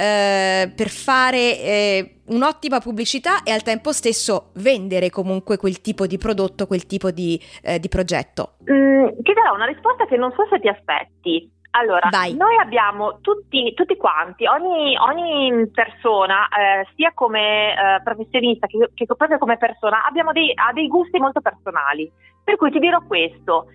eh, 0.00 0.72
per 0.74 0.88
fare 0.88 1.60
eh, 1.60 2.20
un'ottima 2.28 2.80
pubblicità 2.80 3.42
e 3.42 3.50
al 3.50 3.62
tempo 3.62 3.92
stesso 3.92 4.50
vendere 4.54 5.10
comunque 5.10 5.58
quel 5.58 5.82
tipo 5.82 6.06
di 6.06 6.16
prodotto, 6.16 6.66
quel 6.66 6.86
tipo 6.86 7.10
di, 7.10 7.38
eh, 7.62 7.78
di 7.78 7.88
progetto? 7.88 8.56
Mm, 8.70 9.08
ti 9.20 9.32
darò 9.34 9.54
una 9.54 9.66
risposta 9.66 10.06
che 10.06 10.16
non 10.16 10.32
so 10.32 10.46
se 10.48 10.58
ti 10.58 10.68
aspetti. 10.68 11.58
Allora, 11.72 12.08
Vai. 12.10 12.34
noi 12.34 12.56
abbiamo 12.56 13.20
tutti, 13.20 13.72
tutti 13.74 13.96
quanti, 13.96 14.44
ogni, 14.46 14.96
ogni 14.96 15.70
persona, 15.70 16.48
eh, 16.48 16.86
sia 16.96 17.12
come 17.14 17.72
eh, 17.72 18.02
professionista 18.02 18.66
che, 18.66 18.90
che, 18.92 19.06
proprio 19.06 19.38
come 19.38 19.56
persona, 19.56 20.04
abbiamo 20.04 20.32
dei, 20.32 20.50
ha 20.54 20.72
dei 20.72 20.88
gusti 20.88 21.20
molto 21.20 21.40
personali. 21.40 22.10
Per 22.42 22.56
cui 22.56 22.72
ti 22.72 22.80
dirò 22.80 23.00
questo, 23.06 23.66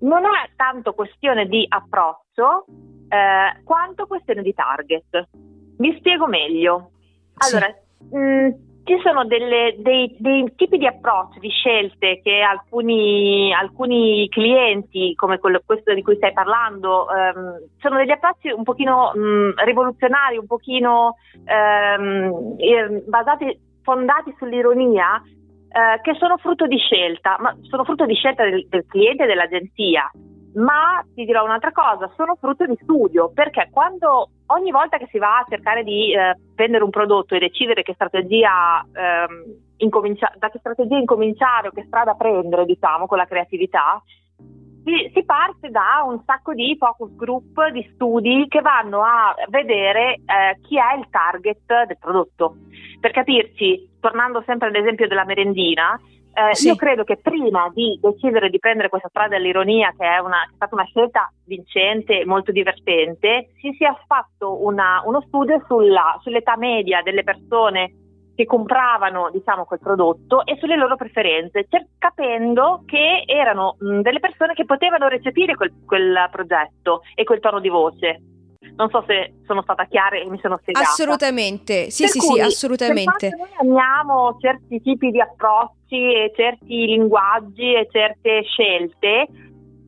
non 0.00 0.24
è 0.24 0.52
tanto 0.56 0.94
questione 0.94 1.46
di 1.46 1.66
approccio 1.68 2.64
eh, 3.08 3.62
quanto 3.62 4.06
questione 4.06 4.40
di 4.40 4.54
target. 4.54 5.28
Vi 5.76 5.96
spiego 5.98 6.26
meglio. 6.26 6.90
Allora, 7.36 7.74
sì. 7.98 8.16
mh, 8.16 8.64
ci 8.84 9.00
sono 9.02 9.24
delle, 9.24 9.76
dei, 9.78 10.14
dei, 10.18 10.52
tipi 10.56 10.76
di 10.76 10.86
approccio, 10.86 11.38
di 11.40 11.48
scelte 11.48 12.20
che 12.22 12.40
alcuni, 12.40 13.52
alcuni 13.52 14.28
clienti, 14.28 15.14
come 15.14 15.38
quello, 15.38 15.62
questo 15.64 15.94
di 15.94 16.02
cui 16.02 16.16
stai 16.16 16.32
parlando, 16.32 17.08
ehm, 17.10 17.64
sono 17.78 17.96
degli 17.96 18.10
approcci 18.10 18.50
un 18.50 18.62
pochino 18.62 19.12
mh, 19.14 19.64
rivoluzionari, 19.64 20.36
un 20.36 20.46
pochino 20.46 21.16
ehm, 21.44 23.04
basati, 23.06 23.58
fondati 23.82 24.34
sull'ironia, 24.38 25.22
eh, 25.68 26.00
che 26.02 26.14
sono 26.18 26.36
frutto 26.36 26.66
di 26.66 26.76
scelta, 26.76 27.38
ma 27.40 27.56
sono 27.62 27.84
frutto 27.84 28.04
di 28.04 28.14
scelta 28.14 28.44
del, 28.44 28.66
del 28.68 28.84
cliente 28.86 29.24
e 29.24 29.26
dell'agenzia 29.26 30.10
ma 30.54 31.04
ti 31.14 31.24
dirò 31.24 31.44
un'altra 31.44 31.72
cosa, 31.72 32.10
sono 32.14 32.36
frutto 32.36 32.64
di 32.64 32.78
studio, 32.80 33.30
perché 33.32 33.70
quando 33.72 34.28
ogni 34.46 34.70
volta 34.70 34.98
che 34.98 35.08
si 35.10 35.18
va 35.18 35.38
a 35.38 35.46
cercare 35.48 35.82
di 35.84 36.12
eh, 36.12 36.36
vendere 36.54 36.84
un 36.84 36.90
prodotto 36.90 37.34
e 37.34 37.38
decidere 37.38 37.82
che 37.82 37.94
strategia, 37.94 38.84
ehm, 38.92 39.88
da 40.38 40.50
che 40.50 40.58
strategia 40.58 40.96
incominciare 40.96 41.68
o 41.68 41.70
che 41.70 41.84
strada 41.86 42.14
prendere, 42.14 42.64
diciamo, 42.64 43.06
con 43.06 43.18
la 43.18 43.26
creatività, 43.26 44.02
si, 44.84 45.10
si, 45.14 45.24
parte 45.24 45.70
da 45.70 46.04
un 46.06 46.22
sacco 46.24 46.52
di 46.52 46.76
focus 46.78 47.14
group, 47.16 47.68
di 47.70 47.90
studi 47.94 48.46
che 48.48 48.60
vanno 48.60 49.02
a 49.02 49.34
vedere 49.48 50.14
eh, 50.14 50.58
chi 50.62 50.76
è 50.76 50.96
il 50.98 51.08
target 51.10 51.86
del 51.86 51.98
prodotto. 51.98 52.56
Per 53.00 53.10
capirci, 53.10 53.96
tornando 54.00 54.42
sempre 54.46 54.68
all'esempio 54.68 55.08
della 55.08 55.24
merendina, 55.24 55.98
eh, 56.34 56.54
sì. 56.54 56.68
Io 56.68 56.76
credo 56.76 57.04
che 57.04 57.16
prima 57.16 57.70
di 57.72 57.98
decidere 58.00 58.50
di 58.50 58.58
prendere 58.58 58.88
questa 58.88 59.08
strada 59.08 59.36
dell'ironia, 59.36 59.94
che 59.96 60.04
è, 60.06 60.18
una, 60.18 60.42
è 60.42 60.54
stata 60.54 60.74
una 60.74 60.84
scelta 60.84 61.32
vincente 61.46 62.20
e 62.20 62.24
molto 62.24 62.50
divertente, 62.50 63.50
si 63.60 63.72
sia 63.76 63.96
fatto 64.06 64.64
una, 64.64 65.02
uno 65.04 65.22
studio 65.22 65.62
sulla, 65.66 66.18
sull'età 66.22 66.56
media 66.56 67.02
delle 67.02 67.22
persone 67.22 67.92
che 68.34 68.46
compravano 68.46 69.30
diciamo, 69.30 69.64
quel 69.64 69.78
prodotto 69.78 70.44
e 70.44 70.56
sulle 70.58 70.76
loro 70.76 70.96
preferenze, 70.96 71.66
cer- 71.68 71.86
capendo 71.98 72.82
che 72.84 73.22
erano 73.26 73.76
mh, 73.78 74.00
delle 74.00 74.18
persone 74.18 74.54
che 74.54 74.64
potevano 74.64 75.06
recepire 75.06 75.54
quel, 75.54 75.72
quel 75.86 76.28
progetto 76.30 77.02
e 77.14 77.22
quel 77.24 77.40
tono 77.40 77.60
di 77.60 77.68
voce. 77.68 78.20
Non 78.76 78.88
so 78.90 79.04
se 79.06 79.34
sono 79.46 79.62
stata 79.62 79.84
chiara 79.84 80.16
e 80.16 80.28
mi 80.28 80.38
sono 80.40 80.58
spiegata. 80.60 80.86
Assolutamente, 80.86 81.90
sì, 81.90 82.02
per 82.02 82.10
sì, 82.10 82.18
cui, 82.18 82.34
sì, 82.34 82.40
assolutamente. 82.40 83.28
noi 83.36 83.48
abbiamo 83.58 84.36
certi 84.40 84.80
tipi 84.80 85.10
di 85.10 85.20
approcci 85.20 85.96
e 85.96 86.32
certi 86.34 86.86
linguaggi 86.86 87.74
e 87.74 87.88
certe 87.90 88.42
scelte, 88.42 89.28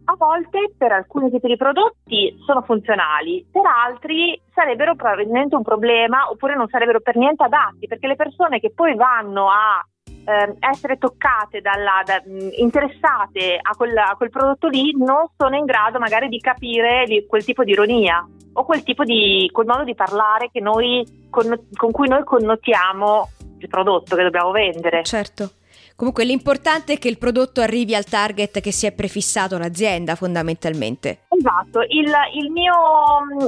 a 0.08 0.14
volte 0.16 0.72
per 0.76 0.92
alcuni 0.92 1.30
tipi 1.30 1.48
di 1.48 1.56
prodotti 1.56 2.36
sono 2.46 2.62
funzionali, 2.62 3.44
per 3.50 3.64
altri 3.66 4.40
sarebbero 4.54 4.94
probabilmente 4.94 5.56
un 5.56 5.62
problema 5.62 6.30
oppure 6.30 6.54
non 6.54 6.68
sarebbero 6.68 7.00
per 7.00 7.16
niente 7.16 7.42
adatti, 7.42 7.88
perché 7.88 8.06
le 8.06 8.14
persone 8.14 8.60
che 8.60 8.72
poi 8.72 8.94
vanno 8.94 9.48
a 9.50 9.84
eh, 10.26 10.56
essere 10.60 10.98
toccate, 10.98 11.60
dalla, 11.60 12.02
da, 12.04 12.22
interessate 12.24 13.58
a 13.60 13.74
quel, 13.76 13.96
a 13.96 14.14
quel, 14.16 14.30
prodotto 14.30 14.68
lì, 14.68 14.94
non 14.96 15.26
sono 15.36 15.56
in 15.56 15.64
grado 15.64 15.98
magari 15.98 16.28
di 16.28 16.38
capire 16.38 17.06
quel 17.26 17.44
tipo 17.44 17.64
di 17.64 17.72
ironia 17.72 18.24
o 18.56 18.64
quel 18.64 18.82
tipo 18.82 19.04
di 19.04 19.48
quel 19.52 19.66
modo 19.66 19.84
di 19.84 19.94
parlare 19.94 20.50
noi, 20.60 21.26
con, 21.30 21.66
con 21.74 21.90
cui 21.90 22.08
noi 22.08 22.24
connotiamo 22.24 23.28
il 23.58 23.68
prodotto 23.68 24.16
che 24.16 24.22
dobbiamo 24.22 24.50
vendere. 24.50 25.02
Certo. 25.04 25.50
Comunque 25.96 26.24
l'importante 26.24 26.94
è 26.94 26.98
che 26.98 27.08
il 27.08 27.16
prodotto 27.16 27.62
arrivi 27.62 27.94
al 27.94 28.04
target 28.04 28.60
che 28.60 28.70
si 28.70 28.84
è 28.84 28.92
prefissato 28.92 29.56
l'azienda 29.56 30.14
fondamentalmente. 30.14 31.20
Esatto, 31.28 31.80
il, 31.80 32.12
il, 32.34 32.50
mio, 32.50 32.74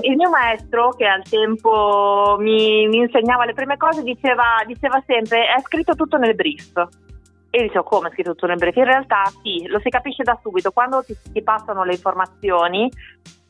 il 0.00 0.16
mio, 0.16 0.30
maestro 0.30 0.90
che 0.90 1.04
al 1.04 1.22
tempo 1.28 2.36
mi, 2.38 2.88
mi 2.88 2.98
insegnava 2.98 3.44
le 3.44 3.52
prime 3.52 3.76
cose 3.76 4.02
diceva, 4.02 4.62
diceva, 4.66 5.02
sempre 5.06 5.40
è 5.40 5.60
scritto 5.60 5.94
tutto 5.94 6.16
nel 6.16 6.34
brief. 6.34 6.72
E 7.50 7.58
io 7.58 7.64
dicevo 7.64 7.84
come 7.84 8.08
è 8.08 8.12
scritto 8.12 8.30
tutto 8.30 8.46
nel 8.46 8.56
brief? 8.56 8.76
In 8.76 8.84
realtà 8.84 9.24
sì, 9.42 9.66
lo 9.66 9.78
si 9.80 9.90
capisce 9.90 10.22
da 10.22 10.38
subito, 10.42 10.70
quando 10.70 11.02
ti, 11.04 11.14
ti 11.30 11.42
passano 11.42 11.84
le 11.84 11.92
informazioni 11.92 12.90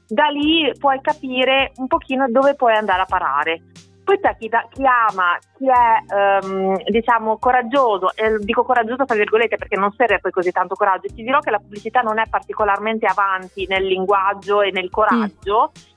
da 0.09 0.29
lì 0.29 0.73
puoi 0.79 1.01
capire 1.01 1.73
un 1.77 1.87
pochino 1.87 2.27
dove 2.29 2.55
puoi 2.55 2.75
andare 2.75 3.03
a 3.03 3.07
parare. 3.07 3.63
Poi 4.03 4.19
c'è 4.21 4.37
chi, 4.39 4.49
da, 4.49 4.67
chi 4.71 4.83
ama, 4.87 5.37
chi 5.59 5.67
è 5.69 6.43
um, 6.43 6.75
diciamo 6.89 7.37
coraggioso, 7.37 8.15
e 8.15 8.39
dico 8.39 8.65
coraggioso 8.65 9.05
tra 9.05 9.15
virgolette 9.15 9.59
perché 9.59 9.77
non 9.77 9.93
serve 9.93 10.19
poi 10.19 10.33
così 10.33 10.51
tanto 10.51 10.75
coraggio, 10.77 11.09
ti 11.09 11.23
dirò 11.23 11.41
che 11.41 11.51
la 11.51 11.59
pubblicità 11.59 12.01
non 12.01 12.19
è 12.19 12.25
particolarmente 12.27 13.05
avanti 13.05 13.67
nel 13.69 13.85
linguaggio 13.85 14.63
e 14.63 14.71
nel 14.71 14.89
coraggio. 14.89 15.73
Mm. 15.79 15.97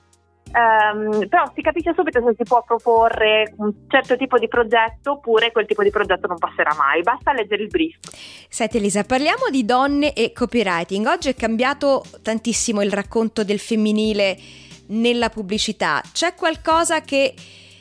Um, 0.54 1.28
però 1.28 1.50
si 1.54 1.62
capisce 1.62 1.94
subito 1.94 2.20
se 2.20 2.34
si 2.36 2.42
può 2.42 2.62
proporre 2.62 3.54
un 3.56 3.72
certo 3.88 4.16
tipo 4.16 4.38
di 4.38 4.48
progetto 4.48 5.12
oppure 5.12 5.50
quel 5.50 5.64
tipo 5.64 5.82
di 5.82 5.88
progetto 5.88 6.26
non 6.26 6.36
passerà 6.36 6.74
mai, 6.74 7.00
basta 7.00 7.32
leggere 7.32 7.62
il 7.62 7.68
brief. 7.68 7.96
Senti 8.50 8.76
Elisa, 8.76 9.02
parliamo 9.04 9.48
di 9.50 9.64
donne 9.64 10.12
e 10.12 10.32
copywriting. 10.32 11.06
Oggi 11.06 11.30
è 11.30 11.34
cambiato 11.34 12.04
tantissimo 12.20 12.82
il 12.82 12.92
racconto 12.92 13.44
del 13.44 13.58
femminile 13.58 14.38
nella 14.88 15.30
pubblicità. 15.30 16.02
C'è 16.12 16.34
qualcosa 16.34 17.00
che 17.00 17.32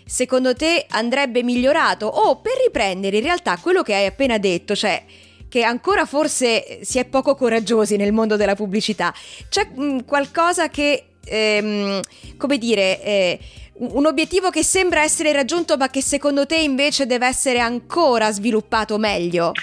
secondo 0.05 0.55
te 0.55 0.85
andrebbe 0.89 1.43
migliorato 1.43 2.05
o 2.05 2.37
per 2.37 2.53
riprendere 2.63 3.17
in 3.17 3.23
realtà 3.23 3.57
quello 3.57 3.81
che 3.81 3.95
hai 3.95 4.05
appena 4.05 4.37
detto, 4.37 4.75
cioè 4.75 5.03
che 5.49 5.63
ancora 5.63 6.05
forse 6.05 6.85
si 6.85 6.99
è 6.99 7.03
poco 7.03 7.35
coraggiosi 7.35 7.97
nel 7.97 8.13
mondo 8.13 8.37
della 8.37 8.55
pubblicità. 8.55 9.13
C'è 9.49 9.65
mh, 9.65 10.05
qualcosa 10.05 10.69
che 10.69 11.07
ehm, 11.25 11.99
come 12.37 12.57
dire, 12.57 13.01
eh, 13.03 13.39
un 13.73 14.05
obiettivo 14.05 14.49
che 14.49 14.63
sembra 14.63 15.01
essere 15.01 15.31
raggiunto 15.31 15.75
ma 15.77 15.89
che 15.89 16.01
secondo 16.01 16.45
te 16.45 16.57
invece 16.57 17.05
deve 17.05 17.27
essere 17.27 17.59
ancora 17.59 18.31
sviluppato 18.31 18.97
meglio? 18.97 19.53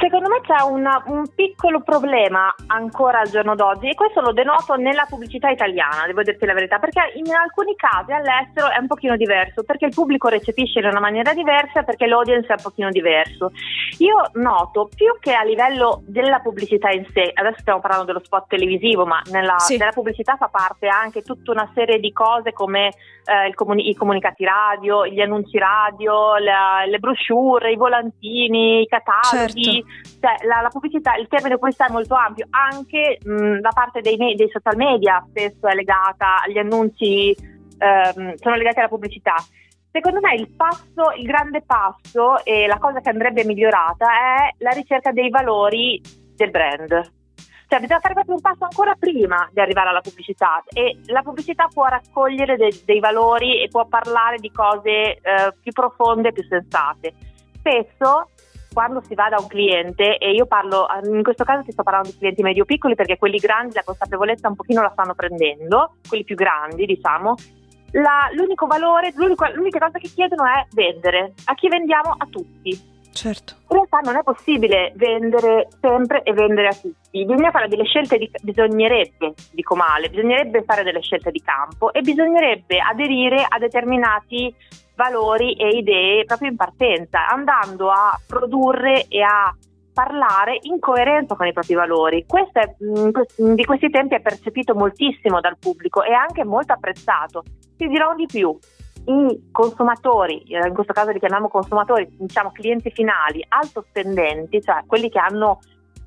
Secondo 0.00 0.30
me 0.30 0.40
c'è 0.40 0.62
una, 0.62 1.02
un 1.08 1.28
piccolo 1.34 1.82
problema 1.82 2.54
ancora 2.68 3.20
al 3.20 3.28
giorno 3.28 3.54
d'oggi 3.54 3.90
e 3.90 3.94
questo 3.94 4.22
lo 4.22 4.32
denoto 4.32 4.76
nella 4.76 5.04
pubblicità 5.06 5.50
italiana, 5.50 6.06
devo 6.06 6.22
dirti 6.22 6.46
la 6.46 6.54
verità, 6.54 6.78
perché 6.78 7.12
in 7.16 7.30
alcuni 7.34 7.76
casi 7.76 8.10
all'estero 8.10 8.70
è 8.70 8.78
un 8.78 8.86
pochino 8.86 9.14
diverso, 9.16 9.62
perché 9.62 9.84
il 9.84 9.94
pubblico 9.94 10.28
recepisce 10.28 10.78
in 10.78 10.86
una 10.86 11.00
maniera 11.00 11.34
diversa, 11.34 11.82
perché 11.82 12.06
l'audience 12.06 12.48
è 12.48 12.56
un 12.56 12.62
pochino 12.62 12.88
diverso. 12.88 13.52
Io 13.98 14.30
noto 14.34 14.88
più 14.94 15.18
che 15.20 15.34
a 15.34 15.42
livello 15.42 16.00
della 16.06 16.38
pubblicità 16.38 16.88
in 16.88 17.04
sé, 17.12 17.30
adesso 17.34 17.60
stiamo 17.60 17.80
parlando 17.80 18.06
dello 18.06 18.24
spot 18.24 18.46
televisivo, 18.48 19.04
ma 19.04 19.20
nella, 19.30 19.58
sì. 19.58 19.76
nella 19.76 19.92
pubblicità 19.92 20.36
fa 20.36 20.48
parte 20.48 20.88
anche 20.88 21.20
tutta 21.20 21.50
una 21.50 21.70
serie 21.74 22.00
di 22.00 22.10
cose 22.10 22.54
come 22.54 22.86
eh, 22.86 23.52
comuni- 23.54 23.90
i 23.90 23.94
comunicati 23.94 24.46
radio, 24.46 25.06
gli 25.06 25.20
annunci 25.20 25.58
radio, 25.58 26.38
la, 26.38 26.84
le 26.86 26.98
brochure, 26.98 27.70
i 27.70 27.76
volantini, 27.76 28.80
i 28.80 28.86
cataloghi. 28.86 29.62
Certo 29.62 29.89
cioè, 30.20 30.46
la, 30.46 30.60
la, 30.60 30.68
pubblicità, 30.68 31.14
il 31.16 31.28
termine 31.28 31.56
pubblicità 31.56 31.86
è 31.86 31.92
molto 31.92 32.14
ampio, 32.14 32.46
anche 32.50 33.18
mh, 33.22 33.60
la 33.60 33.70
parte 33.72 34.00
dei, 34.00 34.16
dei, 34.16 34.48
social 34.50 34.76
media 34.76 35.24
spesso 35.28 35.66
è 35.66 35.74
legata 35.74 36.42
agli 36.44 36.58
annunci, 36.58 37.34
ehm, 37.78 38.34
sono 38.36 38.54
legati 38.56 38.78
alla 38.78 38.88
pubblicità. 38.88 39.34
Secondo 39.92 40.20
me 40.20 40.34
il 40.34 40.48
passo, 40.54 41.10
il 41.16 41.26
grande 41.26 41.62
passo 41.62 42.44
e 42.44 42.66
la 42.66 42.78
cosa 42.78 43.00
che 43.00 43.10
andrebbe 43.10 43.44
migliorata 43.44 44.06
è 44.06 44.54
la 44.58 44.70
ricerca 44.70 45.10
dei 45.10 45.30
valori 45.30 46.00
del 46.36 46.50
brand. 46.50 47.18
Cioè 47.70 47.78
bisogna 47.78 48.00
fare 48.00 48.14
proprio 48.14 48.34
un 48.34 48.40
passo 48.40 48.64
ancora 48.64 48.96
prima 48.98 49.48
di 49.52 49.60
arrivare 49.60 49.90
alla 49.90 50.00
pubblicità 50.00 50.62
e 50.72 50.98
la 51.06 51.22
pubblicità 51.22 51.68
può 51.72 51.86
raccogliere 51.86 52.56
de- 52.56 52.82
dei 52.84 52.98
valori 52.98 53.62
e 53.62 53.68
può 53.68 53.86
parlare 53.86 54.38
di 54.38 54.50
cose 54.50 54.90
eh, 54.90 55.20
più 55.62 55.70
profonde 55.70 56.32
più 56.32 56.44
sensate. 56.48 57.14
Spesso 57.58 58.30
quando 58.72 59.02
si 59.02 59.14
va 59.14 59.28
da 59.28 59.38
un 59.40 59.46
cliente, 59.46 60.18
e 60.18 60.32
io 60.32 60.46
parlo, 60.46 60.86
in 61.04 61.22
questo 61.22 61.44
caso 61.44 61.62
ti 61.62 61.72
sto 61.72 61.82
parlando 61.82 62.10
di 62.10 62.18
clienti 62.18 62.42
medio-piccoli 62.42 62.94
perché 62.94 63.18
quelli 63.18 63.38
grandi 63.38 63.74
la 63.74 63.82
consapevolezza 63.84 64.48
un 64.48 64.56
pochino 64.56 64.82
la 64.82 64.90
stanno 64.90 65.14
prendendo, 65.14 65.96
quelli 66.08 66.24
più 66.24 66.36
grandi 66.36 66.86
diciamo, 66.86 67.34
la, 67.92 68.28
l'unico 68.32 68.66
valore, 68.66 69.12
l'unica 69.14 69.78
cosa 69.78 69.98
che 69.98 70.08
chiedono 70.08 70.44
è 70.44 70.66
vendere. 70.72 71.32
A 71.46 71.54
chi 71.54 71.68
vendiamo? 71.68 72.14
A 72.16 72.26
tutti. 72.30 72.98
Certo. 73.12 73.54
In 73.68 73.76
realtà 73.76 73.98
non 73.98 74.16
è 74.16 74.22
possibile 74.22 74.92
vendere 74.94 75.68
sempre 75.80 76.22
e 76.22 76.32
vendere 76.32 76.68
a 76.68 76.74
tutti, 76.74 77.24
bisogna 77.24 77.50
fare 77.50 77.68
delle 77.68 77.84
scelte, 77.84 78.16
di, 78.18 78.30
bisognerebbe, 78.40 79.34
dico 79.50 79.74
male, 79.74 80.08
bisognerebbe 80.08 80.62
fare 80.62 80.84
delle 80.84 81.02
scelte 81.02 81.32
di 81.32 81.42
campo 81.42 81.92
e 81.92 82.02
bisognerebbe 82.02 82.78
aderire 82.78 83.44
a 83.46 83.58
determinati 83.58 84.54
valori 85.00 85.54
e 85.54 85.78
idee 85.78 86.26
proprio 86.26 86.50
in 86.50 86.56
partenza, 86.56 87.26
andando 87.26 87.88
a 87.90 88.20
produrre 88.26 89.06
e 89.08 89.22
a 89.22 89.54
parlare 89.92 90.58
in 90.62 90.78
coerenza 90.78 91.34
con 91.36 91.46
i 91.46 91.52
propri 91.54 91.74
valori. 91.74 92.24
Questo 92.26 92.58
è, 92.58 92.74
mm, 92.84 93.54
di 93.54 93.64
questi 93.64 93.88
tempi 93.88 94.14
è 94.14 94.20
percepito 94.20 94.74
moltissimo 94.74 95.40
dal 95.40 95.56
pubblico 95.58 96.02
e 96.02 96.12
anche 96.12 96.44
molto 96.44 96.74
apprezzato. 96.74 97.42
Ti 97.76 97.88
dirò 97.88 98.14
di 98.14 98.26
più, 98.26 98.56
i 99.06 99.48
consumatori, 99.50 100.42
eh, 100.42 100.68
in 100.68 100.74
questo 100.74 100.92
caso 100.92 101.10
li 101.10 101.18
chiamiamo 101.18 101.48
consumatori, 101.48 102.06
diciamo 102.18 102.52
clienti 102.52 102.90
finali, 102.90 103.44
alto 103.48 103.84
spendenti, 103.88 104.60
cioè 104.60 104.82
quelli 104.86 105.08
che 105.08 105.18
hanno 105.18 105.60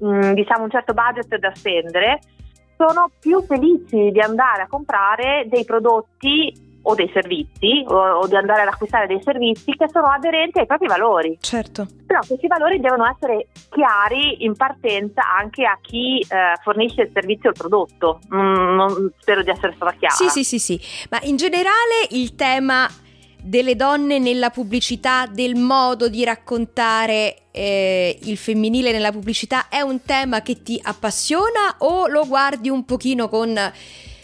mm, 0.04 0.34
diciamo 0.34 0.66
un 0.66 0.70
certo 0.70 0.94
budget 0.94 1.36
da 1.38 1.52
spendere, 1.56 2.20
sono 2.78 3.10
più 3.20 3.42
felici 3.42 4.12
di 4.12 4.20
andare 4.20 4.64
a 4.64 4.68
comprare 4.68 5.46
dei 5.50 5.66
prodotti 5.66 6.73
o 6.84 6.96
dei 6.96 7.10
servizi 7.14 7.84
o, 7.88 7.96
o, 7.96 8.28
di 8.28 8.36
andare 8.36 8.62
ad 8.62 8.68
acquistare 8.68 9.08
dei 9.08 9.22
servizi 9.24 9.72
che 9.72 9.88
sono 9.92 10.08
aderenti 10.08 10.60
ai 10.60 10.66
propri 10.66 10.88
valori. 10.88 11.38
Certo. 11.40 11.88
Però 12.06 12.20
questi 12.28 12.48
valori 12.48 12.80
devono 12.80 13.06
essere 13.06 13.48
chiari 13.70 14.44
in 14.44 14.56
partenza 14.56 15.22
anche 15.38 15.66
a 15.66 15.78
chi 15.82 16.20
eh, 16.20 16.56
fornisce 16.62 17.04
il 17.04 17.12
servizio 17.14 17.50
o 17.50 17.52
il 17.52 17.58
prodotto. 17.58 18.20
Mm, 18.34 18.76
non, 18.76 19.12
spero 19.20 19.44
di 19.44 19.50
essere 19.50 19.74
stata 19.76 19.94
chiara. 19.94 20.14
Sì, 20.14 20.28
sì, 20.30 20.44
sì, 20.44 20.60
sì. 20.60 21.08
Ma 21.10 21.20
in 21.24 21.38
generale 21.38 22.08
il 22.12 22.36
tema 22.36 22.88
delle 23.44 23.76
donne 23.76 24.20
nella 24.20 24.50
pubblicità, 24.50 25.26
del 25.28 25.56
modo 25.56 26.08
di 26.08 26.24
raccontare 26.24 27.48
eh, 27.52 28.18
il 28.24 28.38
femminile 28.38 28.92
nella 28.92 29.12
pubblicità 29.12 29.68
è 29.68 29.82
un 29.82 30.02
tema 30.04 30.42
che 30.42 30.64
ti 30.64 30.80
appassiona 30.82 31.76
o 31.80 32.08
lo 32.08 32.26
guardi 32.26 32.70
un 32.70 32.86
pochino 32.86 33.28
con 33.28 33.54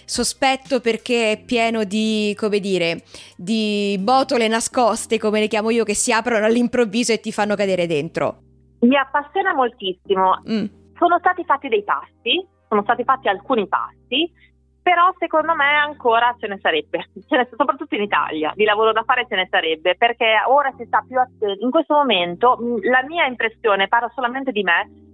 sospetto 0.10 0.82
perché 0.82 1.34
è 1.34 1.44
pieno 1.44 1.84
di, 1.84 2.36
come 2.36 2.60
dire, 2.60 3.04
di 3.38 3.96
botole 4.02 4.48
nascoste, 4.48 5.20
come 5.20 5.40
le 5.40 5.48
chiamo 5.48 5.70
io, 5.70 5.84
che 5.84 5.94
si 5.94 6.12
aprono 6.12 6.46
all'improvviso 6.46 7.14
e 7.14 7.20
ti 7.20 7.32
fanno 7.32 7.56
cadere 7.56 7.86
dentro. 7.86 8.40
Mi 8.82 8.98
appassiona 8.98 9.54
moltissimo. 9.54 10.42
Mm. 10.50 10.66
Sono 10.98 11.20
stati 11.20 11.44
fatti 11.46 11.68
dei 11.68 11.84
passi, 11.84 12.46
sono 12.68 12.82
stati 12.82 13.04
fatti 13.04 13.28
alcuni 13.28 13.68
passi, 13.68 14.32
però 14.82 15.14
secondo 15.20 15.54
me 15.54 15.76
ancora 15.76 16.36
ce 16.40 16.48
ne 16.48 16.58
sarebbe, 16.60 17.12
ce 17.28 17.38
ne, 17.38 17.48
soprattutto 17.56 17.94
in 17.94 18.02
Italia, 18.02 18.52
di 18.56 18.64
lavoro 18.64 18.92
da 18.92 19.04
fare 19.04 19.28
ce 19.30 19.36
ne 19.36 19.48
sarebbe, 19.50 19.96
perché 19.96 20.38
ora 20.48 20.74
si 20.76 20.86
sta 20.86 21.06
più 21.08 21.20
attenti. 21.20 21.64
In 21.64 21.70
questo 21.70 21.94
momento 21.94 22.58
la 22.82 23.04
mia 23.08 23.28
impressione, 23.28 23.88
parlo 23.88 24.12
solamente 24.16 24.52
di 24.52 24.64
me, 24.64 24.90
Mm, 24.90 25.09